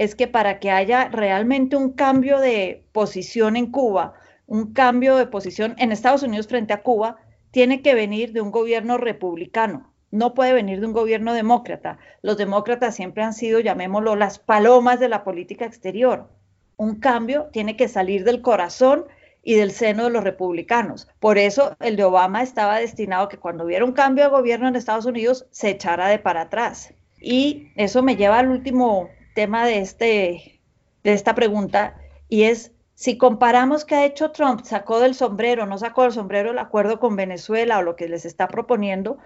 es 0.00 0.14
que 0.14 0.26
para 0.26 0.60
que 0.60 0.70
haya 0.70 1.08
realmente 1.08 1.76
un 1.76 1.92
cambio 1.92 2.40
de 2.40 2.84
posición 2.92 3.56
en 3.56 3.70
Cuba, 3.70 4.14
un 4.46 4.72
cambio 4.72 5.16
de 5.16 5.26
posición 5.26 5.74
en 5.76 5.92
Estados 5.92 6.22
Unidos 6.22 6.48
frente 6.48 6.72
a 6.72 6.82
Cuba, 6.82 7.18
tiene 7.50 7.82
que 7.82 7.94
venir 7.94 8.32
de 8.32 8.40
un 8.40 8.50
gobierno 8.50 8.96
republicano 8.96 9.90
no 10.10 10.34
puede 10.34 10.52
venir 10.52 10.80
de 10.80 10.86
un 10.86 10.92
gobierno 10.92 11.32
demócrata. 11.34 11.98
Los 12.22 12.36
demócratas 12.36 12.96
siempre 12.96 13.22
han 13.22 13.32
sido, 13.32 13.60
llamémoslo, 13.60 14.16
las 14.16 14.40
palomas 14.40 14.98
de 14.98 15.08
la 15.08 15.22
política 15.22 15.64
exterior. 15.64 16.28
Un 16.76 16.96
cambio 16.96 17.48
tiene 17.52 17.76
que 17.76 17.86
salir 17.88 18.24
del 18.24 18.42
corazón 18.42 19.04
y 19.42 19.54
del 19.54 19.70
seno 19.70 20.04
de 20.04 20.10
los 20.10 20.24
republicanos. 20.24 21.08
Por 21.20 21.38
eso 21.38 21.76
el 21.80 21.96
de 21.96 22.04
Obama 22.04 22.42
estaba 22.42 22.78
destinado 22.78 23.24
a 23.24 23.28
que 23.28 23.38
cuando 23.38 23.64
hubiera 23.64 23.84
un 23.84 23.92
cambio 23.92 24.24
de 24.24 24.30
gobierno 24.30 24.66
en 24.66 24.76
Estados 24.76 25.06
Unidos 25.06 25.46
se 25.50 25.70
echara 25.70 26.08
de 26.08 26.18
para 26.18 26.42
atrás. 26.42 26.92
Y 27.20 27.68
eso 27.76 28.02
me 28.02 28.16
lleva 28.16 28.38
al 28.38 28.50
último 28.50 29.10
tema 29.34 29.66
de, 29.66 29.78
este, 29.78 30.60
de 31.02 31.12
esta 31.12 31.34
pregunta 31.34 31.96
y 32.28 32.44
es 32.44 32.72
si 32.94 33.16
comparamos 33.16 33.86
qué 33.86 33.94
ha 33.94 34.04
hecho 34.04 34.30
Trump, 34.30 34.62
sacó 34.64 35.00
del 35.00 35.14
sombrero, 35.14 35.64
no 35.64 35.78
sacó 35.78 36.02
del 36.02 36.12
sombrero 36.12 36.50
el 36.50 36.58
acuerdo 36.58 37.00
con 37.00 37.16
Venezuela 37.16 37.78
o 37.78 37.82
lo 37.82 37.96
que 37.96 38.08
les 38.08 38.26
está 38.26 38.46
proponiendo, 38.46 39.16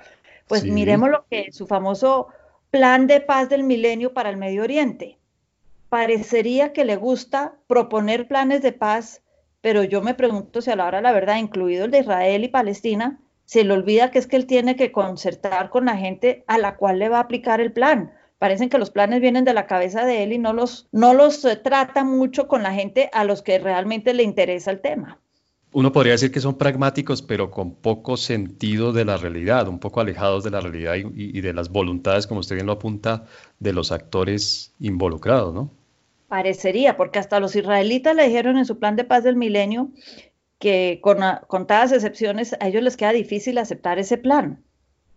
pues 0.47 0.65
miremos 0.65 1.11
lo 1.11 1.25
que 1.29 1.51
su 1.51 1.67
famoso 1.67 2.29
plan 2.71 3.09
de 3.09 3.21
paz 3.21 3.49
del 3.49 3.65
milenio 3.65 4.15
para 4.15 4.31
el 4.31 4.37
Medio 4.37 4.63
Oriente. 4.63 5.19
Parecería 5.89 6.73
que 6.73 6.85
le 6.85 6.95
gusta 6.95 7.55
proponer 7.67 8.29
planes 8.29 8.63
de 8.63 8.73
paz, 8.73 9.23
pero 9.61 9.83
yo 9.83 10.03
me 10.03 10.15
pregunto 10.15 10.61
si 10.63 10.71
a 10.71 10.77
la 10.77 10.87
hora 10.87 11.01
la 11.01 11.13
verdad, 11.13 11.39
incluido 11.39 11.87
el 11.87 11.91
de 11.91 12.01
Israel 12.01 12.45
y 12.45 12.49
Palestina, 12.49 13.21
se 13.45 13.65
le 13.65 13.75
olvida 13.75 14.11
que 14.11 14.19
es 14.19 14.27
que 14.27 14.37
él 14.37 14.47
tiene 14.47 14.77
que 14.77 14.93
concertar 14.93 15.71
con 15.71 15.87
la 15.87 15.97
gente 15.97 16.45
a 16.47 16.59
la 16.59 16.77
cual 16.77 16.99
le 16.99 17.09
va 17.09 17.19
a 17.19 17.23
aplicar 17.23 17.61
el 17.61 17.73
plan. 17.73 18.13
Parecen 18.45 18.69
que 18.69 18.77
los 18.77 18.91
planes 18.91 19.23
vienen 19.23 19.47
de 19.47 19.55
la 19.55 19.67
cabeza 19.67 20.05
de 20.05 20.23
él 20.23 20.35
y 20.35 20.39
no 20.39 20.53
los, 20.53 20.87
no 20.93 21.15
los 21.15 21.43
eh, 21.47 21.57
trata 21.57 22.05
mucho 22.05 22.47
con 22.47 22.63
la 22.63 22.75
gente 22.75 23.09
a 23.15 23.25
los 23.25 23.41
que 23.41 23.59
realmente 23.59 24.13
le 24.13 24.23
interesa 24.23 24.71
el 24.71 24.83
tema. 24.83 25.19
uno 25.73 25.93
podría 25.93 26.13
decir 26.13 26.31
que 26.31 26.41
son 26.41 26.59
pragmáticos, 26.59 27.23
pero 27.23 27.51
con 27.51 27.75
poco 27.75 28.19
sentido 28.19 28.93
de 28.93 29.07
la 29.07 29.17
realidad, 29.17 29.67
un 29.67 29.79
poco 29.79 30.03
alejados 30.03 30.45
de 30.45 30.51
la 30.51 30.61
realidad 30.61 30.97
y, 30.97 31.41
de 31.41 31.55
las 31.55 31.71
voluntades, 31.71 32.27
como 32.27 32.41
usted 32.41 32.57
bien 32.57 32.67
lo 32.67 32.75
apunta, 32.75 33.25
de 33.61 33.73
los 33.73 33.93
actores 33.93 34.75
involucrados, 34.79 35.55
¿no? 35.55 35.71
Parecería, 36.29 36.99
porque 36.99 37.21
hasta 37.21 37.41
los 37.41 37.57
israelitas 37.57 38.15
le 38.15 38.29
dijeron 38.29 38.59
en 38.59 38.67
su 38.67 38.79
plan 38.79 38.95
de 38.95 39.05
paz 39.05 39.25
del 39.25 39.37
milenio 39.37 39.89
que 40.59 40.99
con 41.01 41.21
contadas 41.47 41.93
excepciones 41.93 42.55
a 42.61 42.69
ellos 42.69 42.83
les 42.83 42.99
queda 42.99 43.13
difícil 43.13 43.57
aceptar 43.57 43.99
ese 43.99 44.19
plan. 44.19 44.63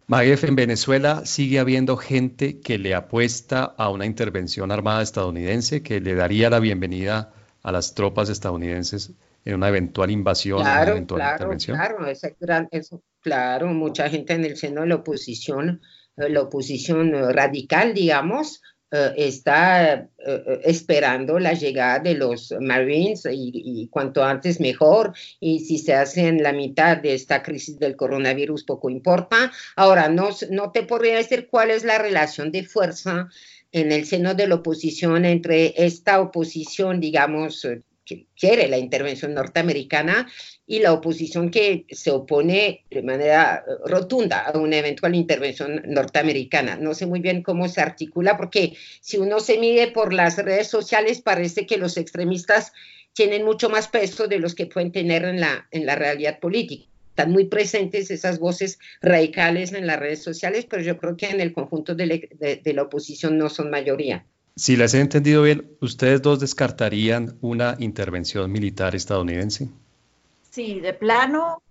Maguef, 0.09 0.45
en 0.45 0.55
Venezuela 0.55 1.25
sigue 1.25 1.59
habiendo 1.59 1.97
gente 1.97 2.61
que 2.61 2.77
le 2.77 2.95
apuesta 2.95 3.65
a 3.65 3.89
una 3.89 4.05
intervención 4.05 4.71
armada 4.71 5.01
estadounidense, 5.01 5.83
que 5.83 5.99
le 5.99 6.15
daría 6.15 6.49
la 6.49 6.61
bienvenida 6.61 7.33
a 7.61 7.73
las 7.73 7.93
tropas 7.93 8.29
estadounidenses 8.29 9.11
en 9.43 9.55
una 9.55 9.67
eventual 9.67 10.09
invasión, 10.09 10.61
claro, 10.61 10.83
una 10.83 10.91
eventual 10.91 11.19
claro, 11.19 11.33
intervención. 11.35 11.77
Claro, 11.77 12.05
ese 12.07 12.37
gran, 12.39 12.69
eso, 12.71 13.03
claro, 13.19 13.67
mucha 13.67 14.09
gente 14.09 14.31
en 14.31 14.45
el 14.45 14.55
seno 14.55 14.81
de 14.81 14.87
la 14.87 14.95
oposición, 14.95 15.81
la 16.15 16.41
oposición 16.41 17.11
radical, 17.33 17.93
digamos, 17.93 18.61
eh, 18.89 19.13
está 19.17 19.93
eh, 19.95 20.61
esperando 20.63 21.39
la 21.39 21.53
llegada 21.53 21.99
de 21.99 22.13
los 22.13 22.53
Marines 22.61 23.25
y, 23.25 23.51
y, 23.53 23.87
cuanto 23.89 24.23
antes 24.23 24.61
mejor. 24.61 25.13
Y 25.39 25.59
si 25.59 25.77
se 25.77 25.93
hace 25.93 26.27
en 26.27 26.41
la 26.41 26.53
mitad 26.53 26.97
de 26.97 27.13
esta 27.13 27.43
crisis 27.43 27.77
del 27.79 27.97
coronavirus, 27.97 28.63
poco 28.63 28.89
importa. 28.89 29.51
Ahora, 29.75 30.07
no, 30.07 30.29
no 30.51 30.71
te 30.71 30.83
podría 30.83 31.17
decir 31.17 31.47
cuál 31.49 31.71
es 31.71 31.83
la 31.83 31.97
relación 31.97 32.51
de 32.51 32.63
fuerza 32.63 33.29
en 33.71 33.91
el 33.91 34.05
seno 34.05 34.33
de 34.33 34.47
la 34.47 34.55
oposición 34.55 35.25
entre 35.25 35.73
esta 35.85 36.21
oposición, 36.21 37.01
digamos, 37.01 37.67
que 38.07 38.25
quiere 38.39 38.67
la 38.69 38.77
intervención 38.77 39.33
norteamericana 39.33 40.27
y 40.65 40.79
la 40.79 40.93
oposición 40.93 41.51
que 41.51 41.85
se 41.91 42.09
opone 42.09 42.85
de 42.89 43.03
manera 43.03 43.63
eh, 43.67 43.71
rotunda 43.85 44.39
a 44.39 44.57
una 44.57 44.77
eventual 44.77 45.13
intervención 45.13 45.83
norteamericana. 45.85 46.77
No 46.77 46.93
sé 46.93 47.05
muy 47.05 47.19
bien 47.19 47.43
cómo 47.43 47.67
se 47.67 47.81
articula 47.81 48.37
porque 48.37 48.75
si 49.01 49.17
uno 49.17 49.39
se 49.39 49.57
mide 49.57 49.91
por 49.91 50.13
las 50.13 50.37
redes 50.37 50.69
sociales 50.69 51.21
parece 51.21 51.65
que 51.65 51.77
los 51.77 51.97
extremistas 51.97 52.71
tienen 53.13 53.43
mucho 53.43 53.69
más 53.69 53.87
peso 53.87 54.27
de 54.27 54.39
los 54.39 54.55
que 54.55 54.67
pueden 54.67 54.91
tener 54.91 55.25
en 55.25 55.39
la, 55.39 55.67
en 55.71 55.85
la 55.85 55.95
realidad 55.95 56.39
política. 56.39 56.85
Están 57.09 57.31
muy 57.31 57.45
presentes 57.45 58.11
esas 58.11 58.37
voces 58.37 58.77
radicales 59.01 59.73
en 59.73 59.87
las 59.87 59.99
redes 59.99 60.21
sociales, 60.21 60.67
pero 60.69 60.83
yo 60.83 60.97
creo 60.97 61.17
que 61.17 61.25
en 61.25 61.41
el 61.41 61.51
conjunto 61.51 61.95
de, 61.95 62.29
de, 62.39 62.57
de 62.57 62.73
la 62.73 62.83
oposición 62.83 63.37
no 63.37 63.49
son 63.49 63.71
mayoría. 63.71 64.23
Si 64.57 64.75
les 64.75 64.95
he 64.95 65.01
entendido 65.01 65.43
bien, 65.43 65.77
¿ustedes 65.81 66.23
dos 66.23 66.39
descartarían 66.39 67.37
una 67.41 67.75
intervención 67.77 68.51
militar 68.51 68.95
estadounidense? 68.95 69.69
Sí, 70.49 70.79
de 70.79 70.95
plano. 70.95 71.61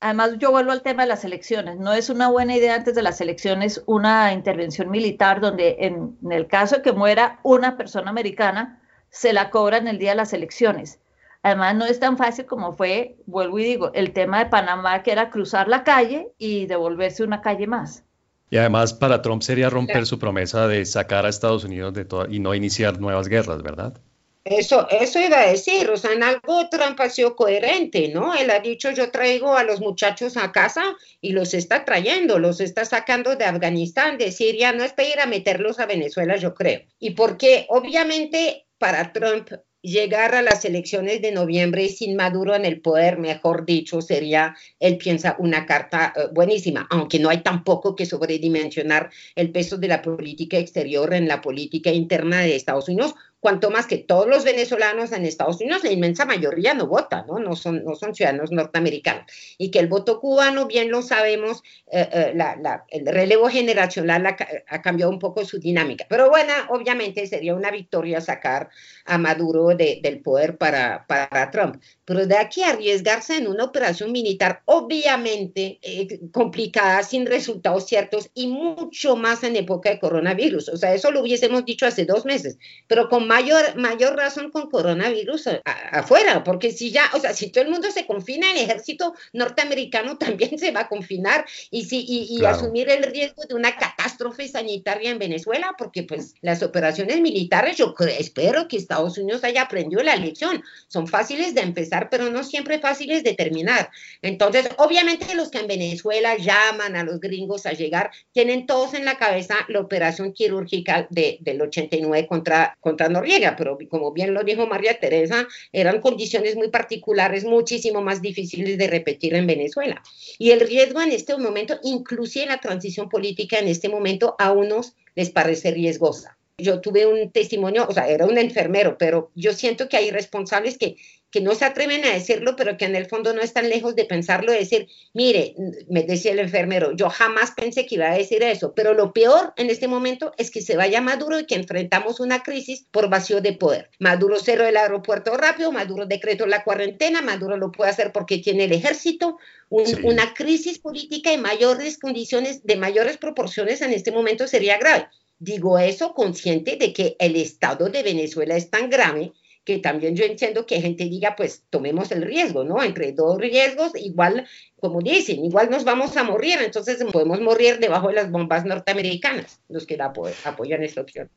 Además, 0.00 0.32
yo 0.38 0.50
vuelvo 0.50 0.72
al 0.72 0.82
tema 0.82 1.04
de 1.04 1.08
las 1.08 1.24
elecciones. 1.24 1.78
No 1.78 1.94
es 1.94 2.10
una 2.10 2.28
buena 2.28 2.54
idea 2.54 2.74
antes 2.74 2.94
de 2.94 3.00
las 3.00 3.22
elecciones 3.22 3.82
una 3.86 4.34
intervención 4.34 4.90
militar 4.90 5.40
donde 5.40 5.78
en, 5.80 6.18
en 6.22 6.32
el 6.32 6.46
caso 6.46 6.76
de 6.76 6.82
que 6.82 6.92
muera 6.92 7.40
una 7.44 7.78
persona 7.78 8.10
americana, 8.10 8.78
se 9.08 9.32
la 9.32 9.48
cobran 9.48 9.88
el 9.88 9.98
día 9.98 10.10
de 10.10 10.16
las 10.16 10.34
elecciones. 10.34 11.00
Además, 11.42 11.76
no 11.76 11.86
es 11.86 11.98
tan 11.98 12.18
fácil 12.18 12.44
como 12.44 12.74
fue, 12.74 13.16
vuelvo 13.24 13.58
y 13.58 13.64
digo, 13.64 13.90
el 13.94 14.12
tema 14.12 14.40
de 14.40 14.50
Panamá, 14.50 15.02
que 15.02 15.12
era 15.12 15.30
cruzar 15.30 15.66
la 15.66 15.82
calle 15.82 16.30
y 16.36 16.66
devolverse 16.66 17.24
una 17.24 17.40
calle 17.40 17.66
más. 17.66 18.04
Y 18.50 18.56
además 18.56 18.94
para 18.94 19.22
Trump 19.22 19.42
sería 19.42 19.70
romper 19.70 20.06
su 20.06 20.18
promesa 20.18 20.68
de 20.68 20.84
sacar 20.86 21.26
a 21.26 21.28
Estados 21.28 21.64
Unidos 21.64 21.92
de 21.94 22.04
todo 22.04 22.26
y 22.28 22.40
no 22.40 22.54
iniciar 22.54 23.00
nuevas 23.00 23.28
guerras, 23.28 23.62
¿verdad? 23.62 24.00
Eso, 24.44 24.88
eso 24.88 25.20
iba 25.20 25.40
a 25.40 25.50
decir, 25.50 25.90
o 25.90 25.96
sea, 25.98 26.12
en 26.12 26.22
algo 26.22 26.70
Trump 26.70 26.98
ha 27.00 27.10
sido 27.10 27.36
coherente, 27.36 28.08
¿no? 28.08 28.34
Él 28.34 28.48
ha 28.50 28.60
dicho, 28.60 28.90
yo 28.92 29.10
traigo 29.10 29.54
a 29.54 29.62
los 29.62 29.80
muchachos 29.80 30.38
a 30.38 30.52
casa 30.52 30.96
y 31.20 31.32
los 31.32 31.52
está 31.52 31.84
trayendo, 31.84 32.38
los 32.38 32.60
está 32.60 32.86
sacando 32.86 33.36
de 33.36 33.44
Afganistán, 33.44 34.16
de 34.16 34.32
Siria, 34.32 34.72
no 34.72 34.84
es 34.84 34.94
para 34.94 35.08
ir 35.08 35.20
a 35.20 35.26
meterlos 35.26 35.78
a 35.80 35.86
Venezuela, 35.86 36.36
yo 36.36 36.54
creo. 36.54 36.80
Y 36.98 37.10
porque 37.10 37.66
obviamente 37.68 38.66
para 38.78 39.12
Trump 39.12 39.50
llegar 39.82 40.34
a 40.34 40.42
las 40.42 40.64
elecciones 40.64 41.22
de 41.22 41.32
noviembre 41.32 41.88
sin 41.88 42.16
Maduro 42.16 42.54
en 42.54 42.64
el 42.64 42.80
poder, 42.80 43.18
mejor 43.18 43.64
dicho, 43.64 44.00
sería, 44.00 44.56
él 44.80 44.98
piensa, 44.98 45.36
una 45.38 45.66
carta 45.66 46.12
uh, 46.16 46.34
buenísima, 46.34 46.86
aunque 46.90 47.18
no 47.18 47.28
hay 47.28 47.42
tampoco 47.42 47.94
que 47.94 48.06
sobredimensionar 48.06 49.10
el 49.34 49.50
peso 49.50 49.76
de 49.76 49.88
la 49.88 50.02
política 50.02 50.58
exterior 50.58 51.14
en 51.14 51.28
la 51.28 51.40
política 51.40 51.90
interna 51.90 52.40
de 52.40 52.56
Estados 52.56 52.88
Unidos, 52.88 53.14
cuanto 53.40 53.70
más 53.70 53.86
que 53.86 53.98
todos 53.98 54.26
los 54.26 54.44
venezolanos 54.44 55.12
en 55.12 55.24
Estados 55.24 55.60
Unidos, 55.60 55.84
la 55.84 55.92
inmensa 55.92 56.24
mayoría 56.24 56.74
no 56.74 56.86
vota, 56.86 57.24
¿no? 57.28 57.38
No 57.38 57.54
son, 57.54 57.84
no 57.84 57.94
son 57.94 58.14
ciudadanos 58.14 58.50
norteamericanos. 58.50 59.26
Y 59.58 59.70
que 59.70 59.78
el 59.78 59.86
voto 59.86 60.20
cubano, 60.20 60.66
bien 60.66 60.90
lo 60.90 61.02
sabemos, 61.02 61.62
eh, 61.92 62.08
eh, 62.12 62.32
la, 62.34 62.56
la, 62.56 62.84
el 62.88 63.06
relevo 63.06 63.48
generacional 63.48 64.26
ha, 64.26 64.36
ha, 64.68 64.82
cambiado 64.82 65.12
un 65.12 65.18
poco 65.18 65.44
su 65.44 65.58
dinámica. 65.58 66.06
Pero 66.08 66.28
bueno, 66.28 66.52
obviamente 66.70 67.26
sería 67.26 67.54
una 67.54 67.70
victoria 67.70 68.20
sacar 68.20 68.70
a 69.08 69.18
Maduro 69.18 69.68
de, 69.68 70.00
del 70.02 70.20
poder 70.20 70.56
para, 70.56 71.06
para 71.06 71.50
Trump. 71.50 71.82
Pero 72.04 72.26
de 72.26 72.36
aquí 72.36 72.62
a 72.62 72.70
arriesgarse 72.70 73.36
en 73.36 73.48
una 73.48 73.64
operación 73.64 74.12
militar, 74.12 74.62
obviamente 74.66 75.78
eh, 75.82 76.20
complicada, 76.32 77.02
sin 77.02 77.26
resultados 77.26 77.86
ciertos 77.86 78.30
y 78.34 78.46
mucho 78.46 79.16
más 79.16 79.42
en 79.44 79.56
época 79.56 79.90
de 79.90 79.98
coronavirus. 79.98 80.68
O 80.68 80.76
sea, 80.76 80.94
eso 80.94 81.10
lo 81.10 81.20
hubiésemos 81.20 81.64
dicho 81.64 81.86
hace 81.86 82.04
dos 82.04 82.24
meses, 82.24 82.58
pero 82.86 83.08
con 83.08 83.26
mayor, 83.26 83.76
mayor 83.76 84.16
razón 84.16 84.50
con 84.50 84.70
coronavirus 84.70 85.48
a, 85.48 85.62
a, 85.64 86.00
afuera, 86.00 86.44
porque 86.44 86.70
si 86.70 86.90
ya, 86.90 87.10
o 87.14 87.20
sea, 87.20 87.34
si 87.34 87.50
todo 87.50 87.64
el 87.64 87.70
mundo 87.70 87.90
se 87.90 88.06
confina, 88.06 88.50
el 88.52 88.58
ejército 88.58 89.14
norteamericano 89.32 90.18
también 90.18 90.58
se 90.58 90.70
va 90.70 90.80
a 90.80 90.88
confinar 90.88 91.44
y, 91.70 91.84
si, 91.84 92.00
y, 92.00 92.36
y 92.36 92.38
claro. 92.40 92.56
asumir 92.56 92.90
el 92.90 93.04
riesgo 93.04 93.42
de 93.48 93.54
una 93.54 93.76
catástrofe 93.76 94.07
sanitaria 94.50 95.10
en 95.10 95.18
Venezuela, 95.18 95.74
porque 95.76 96.02
pues 96.02 96.34
las 96.40 96.62
operaciones 96.62 97.20
militares, 97.20 97.76
yo 97.76 97.94
espero 98.18 98.68
que 98.68 98.76
Estados 98.76 99.18
Unidos 99.18 99.44
haya 99.44 99.62
aprendido 99.62 100.02
la 100.02 100.16
lección, 100.16 100.62
son 100.88 101.06
fáciles 101.06 101.54
de 101.54 101.62
empezar 101.62 102.08
pero 102.10 102.30
no 102.30 102.44
siempre 102.44 102.78
fáciles 102.78 103.22
de 103.24 103.34
terminar. 103.34 103.90
Entonces, 104.22 104.68
obviamente 104.78 105.34
los 105.34 105.50
que 105.50 105.58
en 105.58 105.66
Venezuela 105.66 106.36
llaman 106.36 106.96
a 106.96 107.04
los 107.04 107.20
gringos 107.20 107.66
a 107.66 107.72
llegar, 107.72 108.10
tienen 108.32 108.66
todos 108.66 108.94
en 108.94 109.04
la 109.04 109.16
cabeza 109.16 109.56
la 109.68 109.80
operación 109.80 110.32
quirúrgica 110.32 111.06
de, 111.10 111.38
del 111.40 111.60
89 111.62 112.26
contra, 112.26 112.76
contra 112.80 113.08
Noriega, 113.08 113.56
pero 113.56 113.78
como 113.88 114.12
bien 114.12 114.34
lo 114.34 114.42
dijo 114.42 114.66
María 114.66 114.98
Teresa, 114.98 115.46
eran 115.72 116.00
condiciones 116.00 116.56
muy 116.56 116.68
particulares, 116.68 117.44
muchísimo 117.44 118.02
más 118.02 118.22
difíciles 118.22 118.78
de 118.78 118.86
repetir 118.86 119.34
en 119.34 119.46
Venezuela. 119.46 120.02
Y 120.38 120.50
el 120.50 120.60
riesgo 120.60 121.00
en 121.00 121.12
este 121.12 121.36
momento, 121.36 121.78
inclusive 121.82 122.46
la 122.46 122.58
transición 122.58 123.08
política 123.08 123.58
en 123.58 123.68
este 123.68 123.88
momento, 123.88 124.07
a 124.38 124.52
unos 124.52 124.94
les 125.14 125.30
parece 125.30 125.70
riesgosa. 125.70 126.38
Yo 126.58 126.80
tuve 126.80 127.06
un 127.06 127.30
testimonio, 127.30 127.86
o 127.88 127.92
sea, 127.92 128.08
era 128.08 128.26
un 128.26 128.38
enfermero, 128.38 128.98
pero 128.98 129.30
yo 129.34 129.52
siento 129.52 129.88
que 129.88 129.96
hay 129.96 130.10
responsables 130.10 130.76
que 130.78 130.96
que 131.30 131.40
no 131.40 131.54
se 131.54 131.64
atreven 131.64 132.04
a 132.04 132.12
decirlo, 132.12 132.56
pero 132.56 132.76
que 132.76 132.86
en 132.86 132.96
el 132.96 133.06
fondo 133.06 133.34
no 133.34 133.42
están 133.42 133.68
lejos 133.68 133.94
de 133.94 134.06
pensarlo, 134.06 134.52
de 134.52 134.60
decir, 134.60 134.88
mire, 135.12 135.54
me 135.88 136.02
decía 136.02 136.32
el 136.32 136.38
enfermero, 136.38 136.92
yo 136.92 137.10
jamás 137.10 137.50
pensé 137.50 137.86
que 137.86 137.96
iba 137.96 138.10
a 138.10 138.16
decir 138.16 138.42
eso, 138.42 138.72
pero 138.74 138.94
lo 138.94 139.12
peor 139.12 139.52
en 139.56 139.68
este 139.68 139.88
momento 139.88 140.32
es 140.38 140.50
que 140.50 140.62
se 140.62 140.76
vaya 140.76 141.00
Maduro 141.00 141.38
y 141.38 141.46
que 141.46 141.54
enfrentamos 141.54 142.20
una 142.20 142.42
crisis 142.42 142.86
por 142.90 143.10
vacío 143.10 143.40
de 143.40 143.52
poder. 143.52 143.90
Maduro 143.98 144.38
cerró 144.38 144.66
el 144.66 144.76
aeropuerto 144.76 145.36
rápido, 145.36 145.70
Maduro 145.70 146.06
decretó 146.06 146.46
la 146.46 146.64
cuarentena, 146.64 147.20
Maduro 147.20 147.56
lo 147.56 147.72
puede 147.72 147.90
hacer 147.90 148.12
porque 148.12 148.38
tiene 148.38 148.64
el 148.64 148.72
ejército, 148.72 149.36
un, 149.68 149.86
sí. 149.86 149.96
una 150.04 150.32
crisis 150.32 150.78
política 150.78 151.30
de 151.30 151.38
mayores 151.38 151.98
condiciones, 151.98 152.64
de 152.64 152.76
mayores 152.76 153.18
proporciones 153.18 153.82
en 153.82 153.92
este 153.92 154.12
momento 154.12 154.46
sería 154.46 154.78
grave. 154.78 155.08
Digo 155.38 155.78
eso 155.78 156.14
consciente 156.14 156.76
de 156.76 156.92
que 156.92 157.16
el 157.20 157.36
estado 157.36 157.90
de 157.90 158.02
Venezuela 158.02 158.56
es 158.56 158.70
tan 158.70 158.90
grave 158.90 159.32
que 159.68 159.80
también 159.80 160.16
yo 160.16 160.24
entiendo 160.24 160.64
que 160.64 160.80
gente 160.80 161.04
diga, 161.04 161.36
pues 161.36 161.64
tomemos 161.68 162.10
el 162.10 162.22
riesgo, 162.22 162.64
¿no? 162.64 162.82
Entre 162.82 163.12
dos 163.12 163.36
riesgos, 163.36 163.92
igual, 163.96 164.48
como 164.80 165.02
dicen, 165.02 165.44
igual 165.44 165.68
nos 165.68 165.84
vamos 165.84 166.16
a 166.16 166.24
morir, 166.24 166.56
entonces 166.64 167.04
podemos 167.12 167.42
morir 167.42 167.78
debajo 167.78 168.08
de 168.08 168.14
las 168.14 168.30
bombas 168.30 168.64
norteamericanas, 168.64 169.60
los 169.68 169.84
que 169.84 169.98
la 169.98 170.10
apoyan 170.44 170.82
esta 170.82 171.02
opción. 171.02 171.28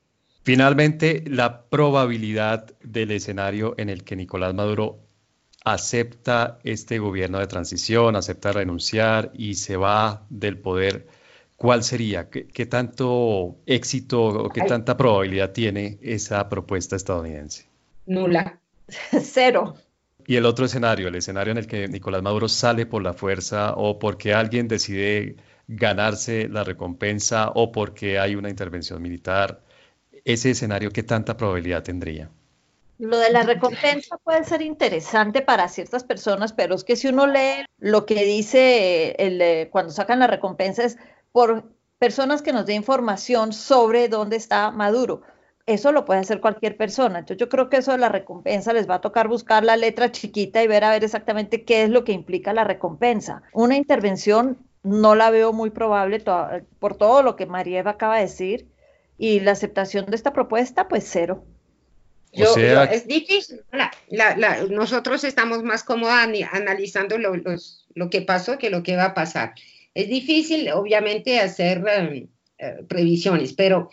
Finalmente, 0.43 1.25
la 1.27 1.65
probabilidad 1.65 2.73
del 2.81 3.11
escenario 3.11 3.75
en 3.77 3.89
el 3.89 4.05
que 4.05 4.15
Nicolás 4.15 4.53
Maduro 4.53 4.99
acepta 5.65 6.57
este 6.63 6.99
gobierno 6.99 7.39
de 7.39 7.47
transición, 7.47 8.15
acepta 8.15 8.53
renunciar 8.53 9.33
y 9.33 9.55
se 9.55 9.75
va 9.75 10.25
del 10.29 10.57
poder, 10.57 11.05
¿cuál 11.57 11.83
sería? 11.83 12.29
¿Qué, 12.29 12.47
qué 12.47 12.65
tanto 12.65 13.57
éxito 13.65 14.23
o 14.23 14.49
qué 14.49 14.61
tanta 14.61 14.95
probabilidad 14.95 15.51
tiene 15.51 15.99
esa 16.01 16.47
propuesta 16.47 16.95
estadounidense? 16.95 17.70
Nula. 18.05 18.59
Cero. 19.21 19.75
Y 20.25 20.35
el 20.35 20.45
otro 20.45 20.65
escenario, 20.65 21.07
el 21.07 21.15
escenario 21.15 21.51
en 21.51 21.57
el 21.57 21.67
que 21.67 21.87
Nicolás 21.87 22.21
Maduro 22.21 22.47
sale 22.47 22.85
por 22.85 23.01
la 23.01 23.13
fuerza 23.13 23.73
o 23.75 23.99
porque 23.99 24.33
alguien 24.33 24.67
decide 24.67 25.35
ganarse 25.67 26.47
la 26.49 26.63
recompensa 26.63 27.51
o 27.55 27.71
porque 27.71 28.19
hay 28.19 28.35
una 28.35 28.49
intervención 28.49 29.01
militar, 29.01 29.61
ese 30.25 30.51
escenario, 30.51 30.91
¿qué 30.91 31.03
tanta 31.03 31.37
probabilidad 31.37 31.83
tendría? 31.83 32.29
Lo 32.99 33.17
de 33.17 33.31
la 33.31 33.41
recompensa 33.41 34.17
puede 34.17 34.43
ser 34.43 34.61
interesante 34.61 35.41
para 35.41 35.67
ciertas 35.69 36.03
personas, 36.03 36.53
pero 36.53 36.75
es 36.75 36.83
que 36.83 36.95
si 36.95 37.07
uno 37.07 37.25
lee 37.25 37.65
lo 37.79 38.05
que 38.05 38.23
dice 38.25 39.15
el, 39.17 39.41
eh, 39.41 39.69
cuando 39.71 39.91
sacan 39.91 40.19
la 40.19 40.27
recompensa 40.27 40.83
es 40.83 40.97
por 41.31 41.63
personas 41.97 42.43
que 42.43 42.53
nos 42.53 42.67
dé 42.67 42.73
información 42.73 43.53
sobre 43.53 44.07
dónde 44.07 44.35
está 44.35 44.69
Maduro. 44.69 45.23
Eso 45.65 45.91
lo 45.91 46.05
puede 46.05 46.19
hacer 46.19 46.41
cualquier 46.41 46.77
persona. 46.77 47.19
Entonces 47.19 47.37
yo 47.37 47.49
creo 47.49 47.69
que 47.69 47.77
eso 47.77 47.91
de 47.91 47.97
la 47.97 48.09
recompensa 48.09 48.73
les 48.73 48.89
va 48.89 48.95
a 48.95 49.01
tocar 49.01 49.27
buscar 49.27 49.63
la 49.63 49.77
letra 49.77 50.11
chiquita 50.11 50.63
y 50.63 50.67
ver 50.67 50.83
a 50.83 50.91
ver 50.91 51.03
exactamente 51.03 51.63
qué 51.63 51.83
es 51.83 51.89
lo 51.89 52.03
que 52.03 52.11
implica 52.11 52.53
la 52.53 52.63
recompensa. 52.63 53.43
Una 53.53 53.77
intervención 53.77 54.57
no 54.83 55.15
la 55.15 55.29
veo 55.29 55.53
muy 55.53 55.69
probable 55.69 56.23
por 56.79 56.95
todo 56.95 57.23
lo 57.23 57.35
que 57.35 57.45
María 57.45 57.81
acaba 57.87 58.15
de 58.15 58.23
decir 58.23 58.67
y 59.17 59.39
la 59.39 59.51
aceptación 59.51 60.07
de 60.07 60.15
esta 60.15 60.33
propuesta, 60.33 60.87
pues 60.87 61.07
cero. 61.07 61.45
Yo, 62.33 62.55
es 62.55 63.07
difícil. 63.07 63.61
nosotros 64.69 65.23
estamos 65.23 65.63
más 65.63 65.83
cómodos 65.83 66.15
analizando 66.51 67.17
lo, 67.17 67.33
lo, 67.35 68.09
que 68.09 68.21
pasó 68.21 68.57
que 68.57 68.69
lo 68.69 68.83
que 68.83 68.95
va 68.95 69.05
a 69.05 69.13
pasar. 69.13 69.53
Es 69.93 70.07
difícil, 70.07 70.71
obviamente, 70.71 71.39
hacer 71.39 71.83
eh, 71.87 72.29
eh, 72.57 72.85
previsiones, 72.87 73.53
pero 73.53 73.89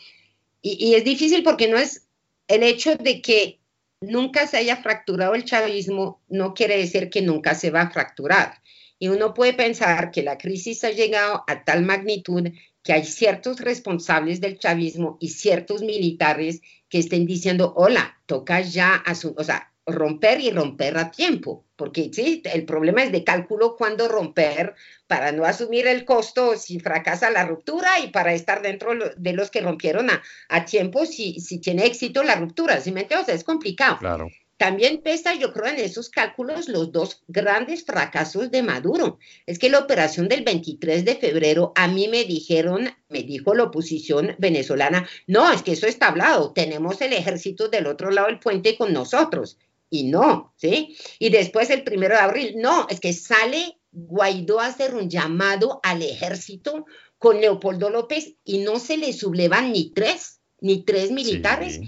y, 0.63 0.95
es 0.95 1.05
difícil 1.05 1.43
porque 1.43 1.69
no 1.69 1.77
es 1.77 2.09
el 2.49 2.63
hecho 2.63 2.97
de 2.97 3.23
que 3.23 3.61
nunca 4.01 4.47
se 4.47 4.57
haya 4.57 4.77
fracturado 4.77 5.35
el 5.35 5.45
chavismo, 5.45 6.23
no 6.29 6.55
quiere 6.55 6.77
decir 6.77 7.11
que 7.11 7.23
nunca 7.23 7.55
se 7.55 7.71
va 7.71 7.83
a 7.83 7.91
fracturar. 7.91 8.63
Y 8.99 9.09
uno 9.09 9.35
puede 9.35 9.55
pensar 9.55 10.11
que 10.11 10.23
la 10.23 10.39
crisis 10.39 10.83
ha 10.83 10.91
llegado 10.91 11.45
a 11.47 11.65
tal 11.65 11.85
magnitud 11.85 12.49
que 12.83 12.93
hay 12.93 13.05
ciertos 13.05 13.61
responsables 13.61 14.41
del 14.41 14.59
chavismo 14.59 15.19
y 15.21 15.29
ciertos 15.29 15.83
militares 15.83 16.63
que 16.89 16.99
estén 16.99 17.27
diciendo, 17.27 17.75
hola, 17.77 18.21
toca 18.27 18.61
ya, 18.61 19.05
o 19.37 19.45
sea, 19.45 19.68
romper 19.89 20.41
y 20.41 20.51
romper 20.51 20.99
a 20.99 21.11
tiempo, 21.11 21.65
porque 21.77 22.11
sí, 22.13 22.43
el 22.53 22.65
problema 22.65 23.03
es 23.03 23.13
de 23.13 23.25
cálculo 23.25 23.77
cuándo 23.77 24.09
romper 24.09 24.75
para 25.07 25.33
no 25.33 25.45
asumir 25.45 25.87
el 25.87 26.05
costo 26.05 26.57
si 26.57 26.79
fracasa 26.79 27.31
la 27.31 27.47
ruptura 27.47 27.99
y 28.01 28.09
para 28.09 28.35
estar 28.35 28.63
dentro 28.63 28.93
de 29.17 29.33
los 29.33 29.51
que 29.51 29.61
rompieron 29.61 30.11
a, 30.11 30.23
a 30.49 30.65
tiempo 30.65 31.07
si, 31.07 31.41
si 31.41 31.59
tiene 31.59 31.87
éxito 31.87 32.23
la 32.23 32.37
ruptura, 32.37 32.81
¿sí 32.81 32.93
me 32.93 33.03
entiendes? 33.03 33.29
es 33.29 33.45
complicado. 33.45 33.99
Claro. 33.99 34.29
También 34.59 35.03
pesa, 35.03 35.35
yo 35.35 35.53
creo, 35.53 35.67
en 35.67 35.79
esos 35.79 36.11
cálculos 36.11 36.69
los 36.69 36.91
dos 36.91 37.23
grandes 37.29 37.85
fracasos 37.85 38.51
de 38.51 38.65
Maduro. 38.65 39.21
Es 39.47 39.57
que 39.57 39.71
la 39.71 39.79
operación 39.79 40.27
del 40.27 40.43
23 40.43 41.05
de 41.05 41.15
febrero, 41.15 41.73
a 41.77 41.87
mí 41.87 42.09
me 42.09 42.25
dijeron, 42.25 42.91
me 43.09 43.23
dijo 43.23 43.55
la 43.55 43.65
oposición 43.65 44.35
venezolana, 44.39 45.09
no, 45.29 45.53
es 45.53 45.63
que 45.63 45.73
eso 45.73 45.87
está 45.87 46.09
hablado, 46.09 46.53
tenemos 46.53 47.01
el 47.01 47.13
ejército 47.13 47.69
del 47.69 47.87
otro 47.87 48.11
lado 48.11 48.27
del 48.27 48.41
puente 48.41 48.77
con 48.77 48.93
nosotros. 48.93 49.59
Y 49.91 50.05
no, 50.05 50.53
¿sí? 50.57 50.97
Y 51.19 51.31
después 51.31 51.71
el 51.71 51.83
primero 51.83 52.15
de 52.15 52.21
abril, 52.21 52.55
no, 52.57 52.87
es 52.91 53.01
que 53.01 53.13
sale 53.13 53.79
Guaidó 53.91 54.61
a 54.61 54.67
hacer 54.67 54.95
un 54.95 55.09
llamado 55.09 55.81
al 55.83 56.03
ejército 56.03 56.85
con 57.19 57.41
Leopoldo 57.41 57.91
López 57.91 58.35
y 58.45 58.59
no 58.59 58.79
se 58.79 58.97
le 58.97 59.13
sublevan 59.13 59.73
ni 59.73 59.91
tres, 59.91 60.41
ni 60.61 60.85
tres 60.85 61.11
militares. 61.11 61.81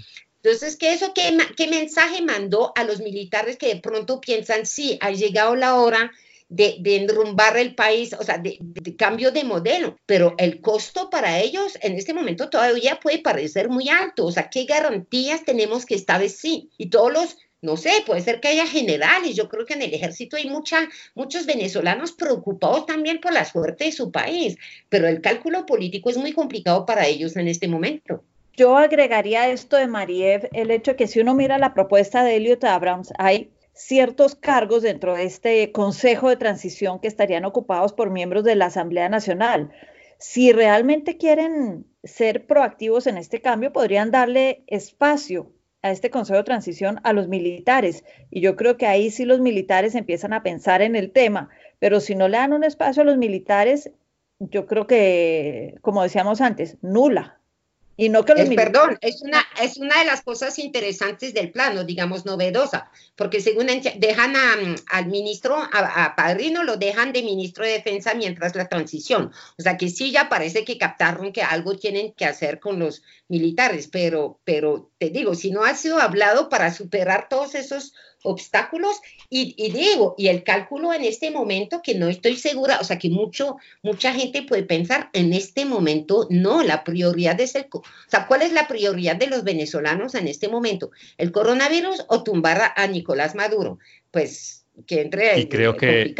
Entonces, 0.43 0.75
¿qué, 0.77 0.93
eso, 0.93 1.13
qué, 1.13 1.37
¿qué 1.55 1.67
mensaje 1.67 2.23
mandó 2.23 2.73
a 2.75 2.83
los 2.83 2.99
militares 2.99 3.57
que 3.57 3.67
de 3.67 3.79
pronto 3.79 4.19
piensan, 4.19 4.65
sí, 4.65 4.97
ha 4.99 5.11
llegado 5.11 5.55
la 5.55 5.75
hora 5.75 6.11
de, 6.49 6.77
de 6.79 6.97
enrumbar 6.97 7.55
el 7.57 7.75
país, 7.75 8.13
o 8.13 8.23
sea, 8.23 8.39
de, 8.39 8.57
de, 8.59 8.95
cambio 8.95 9.31
de 9.31 9.45
modelo, 9.45 9.95
pero 10.05 10.35
el 10.37 10.59
costo 10.59 11.09
para 11.09 11.39
ellos 11.39 11.77
en 11.81 11.93
este 11.93 12.13
momento 12.13 12.49
todavía 12.49 12.99
puede 12.99 13.19
parecer 13.19 13.69
muy 13.69 13.87
alto, 13.87 14.25
o 14.25 14.31
sea, 14.31 14.49
¿qué 14.49 14.65
garantías 14.65 15.45
tenemos 15.45 15.85
que 15.85 15.95
esta 15.95 16.17
vez 16.17 16.37
sí? 16.37 16.69
Y 16.77 16.89
todos 16.89 17.13
los 17.13 17.37
no 17.61 17.77
sé, 17.77 17.91
puede 18.05 18.21
ser 18.21 18.39
que 18.39 18.47
haya 18.47 18.65
generales. 18.65 19.35
Yo 19.35 19.47
creo 19.47 19.65
que 19.65 19.75
en 19.75 19.83
el 19.83 19.93
ejército 19.93 20.35
hay 20.35 20.49
mucha, 20.49 20.89
muchos 21.13 21.45
venezolanos 21.45 22.11
preocupados 22.11 22.85
también 22.87 23.19
por 23.21 23.33
la 23.33 23.45
suerte 23.45 23.85
de 23.85 23.91
su 23.91 24.11
país, 24.11 24.57
pero 24.89 25.07
el 25.07 25.21
cálculo 25.21 25.65
político 25.65 26.09
es 26.09 26.17
muy 26.17 26.33
complicado 26.33 26.85
para 26.85 27.05
ellos 27.05 27.35
en 27.37 27.47
este 27.47 27.67
momento. 27.67 28.23
Yo 28.57 28.77
agregaría 28.77 29.49
esto 29.49 29.77
de 29.77 29.87
Mariev, 29.87 30.49
el 30.53 30.71
hecho 30.71 30.91
de 30.91 30.97
que 30.97 31.07
si 31.07 31.19
uno 31.19 31.33
mira 31.35 31.57
la 31.57 31.73
propuesta 31.73 32.23
de 32.23 32.35
Elliot 32.35 32.63
Abrams, 32.63 33.13
hay 33.17 33.51
ciertos 33.73 34.35
cargos 34.35 34.81
dentro 34.81 35.15
de 35.15 35.23
este 35.23 35.71
Consejo 35.71 36.29
de 36.29 36.35
Transición 36.35 36.99
que 36.99 37.07
estarían 37.07 37.45
ocupados 37.45 37.93
por 37.93 38.09
miembros 38.09 38.43
de 38.43 38.55
la 38.55 38.65
Asamblea 38.65 39.07
Nacional. 39.07 39.71
Si 40.17 40.51
realmente 40.51 41.17
quieren 41.17 41.85
ser 42.03 42.45
proactivos 42.45 43.07
en 43.07 43.17
este 43.17 43.41
cambio, 43.41 43.71
podrían 43.71 44.11
darle 44.11 44.63
espacio 44.67 45.51
a 45.81 45.91
este 45.91 46.09
Consejo 46.09 46.37
de 46.37 46.43
Transición 46.43 46.99
a 47.03 47.13
los 47.13 47.27
militares. 47.27 48.03
Y 48.29 48.41
yo 48.41 48.55
creo 48.55 48.77
que 48.77 48.87
ahí 48.87 49.09
sí 49.11 49.25
los 49.25 49.39
militares 49.39 49.95
empiezan 49.95 50.33
a 50.33 50.43
pensar 50.43 50.81
en 50.81 50.95
el 50.95 51.11
tema, 51.11 51.49
pero 51.79 51.99
si 51.99 52.15
no 52.15 52.27
le 52.27 52.37
dan 52.37 52.53
un 52.53 52.63
espacio 52.63 53.01
a 53.01 53.05
los 53.05 53.17
militares, 53.17 53.91
yo 54.39 54.65
creo 54.65 54.87
que, 54.87 55.75
como 55.81 56.03
decíamos 56.03 56.41
antes, 56.41 56.77
nula. 56.81 57.40
Y 57.97 58.09
no 58.09 58.25
que 58.25 58.33
los 58.33 58.49
Perdón, 58.49 58.97
es 59.01 59.21
una, 59.21 59.43
es 59.61 59.77
una 59.77 59.99
de 59.99 60.05
las 60.05 60.21
cosas 60.21 60.57
interesantes 60.59 61.33
del 61.33 61.51
plano, 61.51 61.83
digamos, 61.83 62.25
novedosa, 62.25 62.89
porque 63.15 63.41
según 63.41 63.67
dejan 63.97 64.33
al 64.89 65.07
ministro, 65.07 65.57
a, 65.57 66.15
Padrino, 66.15 66.63
lo 66.63 66.77
dejan 66.77 67.13
de 67.13 67.21
ministro 67.21 67.65
de 67.65 67.73
Defensa 67.73 68.13
mientras 68.13 68.55
la 68.55 68.67
transición. 68.67 69.31
O 69.57 69.61
sea 69.61 69.77
que 69.77 69.89
sí 69.89 70.11
ya 70.11 70.29
parece 70.29 70.65
que 70.65 70.77
captaron 70.77 71.31
que 71.31 71.43
algo 71.43 71.77
tienen 71.77 72.13
que 72.13 72.25
hacer 72.25 72.59
con 72.59 72.79
los 72.79 73.03
militares, 73.27 73.87
pero, 73.87 74.39
pero 74.43 74.89
te 74.97 75.09
digo, 75.09 75.35
si 75.35 75.51
no 75.51 75.63
ha 75.63 75.75
sido 75.75 75.99
hablado 75.99 76.49
para 76.49 76.73
superar 76.73 77.27
todos 77.29 77.55
esos 77.55 77.93
obstáculos 78.23 79.01
y, 79.29 79.71
digo, 79.71 80.15
y 80.17 80.27
el 80.27 80.43
cálculo 80.43 80.93
en 80.93 81.03
este 81.03 81.31
momento 81.31 81.81
que 81.81 81.95
no 81.95 82.07
estoy 82.07 82.35
segura, 82.35 82.79
o 82.81 82.83
sea 82.83 82.99
que 82.99 83.09
mucho, 83.09 83.57
mucha 83.81 84.13
gente 84.13 84.43
puede 84.43 84.63
pensar 84.63 85.09
en 85.13 85.33
este 85.33 85.65
momento, 85.65 86.27
no, 86.29 86.63
la 86.63 86.83
prioridad 86.83 87.39
es 87.39 87.55
el, 87.55 87.67
o 87.71 87.83
sea, 88.07 88.27
¿cuál 88.27 88.41
es 88.41 88.51
la 88.51 88.67
prioridad 88.67 89.15
de 89.15 89.27
los 89.27 89.43
venezolanos 89.43 90.15
en 90.15 90.27
este 90.27 90.47
momento? 90.47 90.91
¿El 91.17 91.31
coronavirus 91.31 92.05
o 92.07 92.23
tumbar 92.23 92.73
a 92.75 92.87
Nicolás 92.87 93.35
Maduro? 93.35 93.79
Pues 94.11 94.61
que 94.87 95.01
entre 95.01 95.39
y 95.39 95.47
creo 95.47 95.75
que 95.75 96.15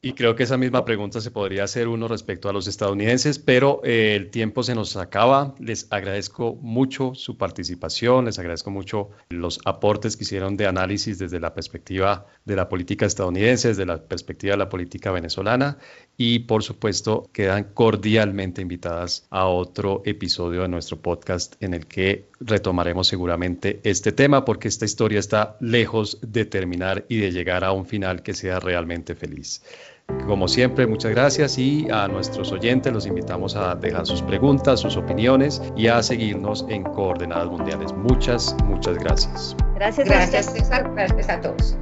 y 0.00 0.12
creo 0.12 0.36
que 0.36 0.44
esa 0.44 0.56
misma 0.56 0.84
pregunta 0.84 1.20
se 1.20 1.32
podría 1.32 1.64
hacer 1.64 1.88
uno 1.88 2.06
respecto 2.06 2.48
a 2.48 2.52
los 2.52 2.68
estadounidenses 2.68 3.40
pero 3.40 3.80
eh, 3.82 4.14
el 4.14 4.30
tiempo 4.30 4.62
se 4.62 4.76
nos 4.76 4.96
acaba 4.96 5.56
les 5.58 5.88
agradezco 5.90 6.54
mucho 6.62 7.16
su 7.16 7.36
participación 7.36 8.26
les 8.26 8.38
agradezco 8.38 8.70
mucho 8.70 9.10
los 9.28 9.58
aportes 9.64 10.16
que 10.16 10.22
hicieron 10.22 10.56
de 10.56 10.68
análisis 10.68 11.18
desde 11.18 11.40
la 11.40 11.52
perspectiva 11.52 12.26
de 12.44 12.54
la 12.54 12.68
política 12.68 13.06
estadounidense 13.06 13.68
desde 13.68 13.86
la 13.86 14.00
perspectiva 14.00 14.52
de 14.52 14.58
la 14.58 14.68
política 14.68 15.10
venezolana 15.10 15.78
y 16.16 16.40
por 16.40 16.62
supuesto 16.62 17.28
quedan 17.32 17.64
cordialmente 17.74 18.62
invitadas 18.62 19.26
a 19.30 19.46
otro 19.46 20.02
episodio 20.04 20.62
de 20.62 20.68
nuestro 20.68 21.00
podcast 21.00 21.60
en 21.60 21.74
el 21.74 21.86
que 21.86 22.28
retomaremos 22.38 23.08
seguramente 23.08 23.80
este 23.82 24.12
tema 24.12 24.44
porque 24.44 24.68
esta 24.68 24.84
historia 24.84 25.18
está 25.18 25.56
lejos 25.60 26.18
de 26.22 26.44
terminar 26.44 27.04
y 27.08 27.18
de 27.18 27.32
llegar 27.32 27.64
a 27.64 27.72
un 27.72 27.84
final 27.84 28.22
que 28.22 28.34
sea 28.34 28.60
realmente 28.60 29.16
feliz. 29.16 29.62
Como 30.28 30.46
siempre, 30.46 30.86
muchas 30.86 31.12
gracias 31.12 31.56
y 31.56 31.88
a 31.90 32.06
nuestros 32.06 32.52
oyentes 32.52 32.92
los 32.92 33.06
invitamos 33.06 33.56
a 33.56 33.74
dejar 33.74 34.04
sus 34.04 34.20
preguntas, 34.20 34.80
sus 34.80 34.96
opiniones 34.96 35.62
y 35.74 35.86
a 35.86 36.02
seguirnos 36.02 36.66
en 36.68 36.82
Coordenadas 36.82 37.48
Mundiales. 37.48 37.94
Muchas, 37.94 38.54
muchas 38.64 38.98
gracias. 38.98 39.56
Gracias, 39.74 40.06
gracias 40.06 40.52
César. 40.52 40.92
Gracias 40.94 41.30
a 41.30 41.40
todos. 41.40 41.78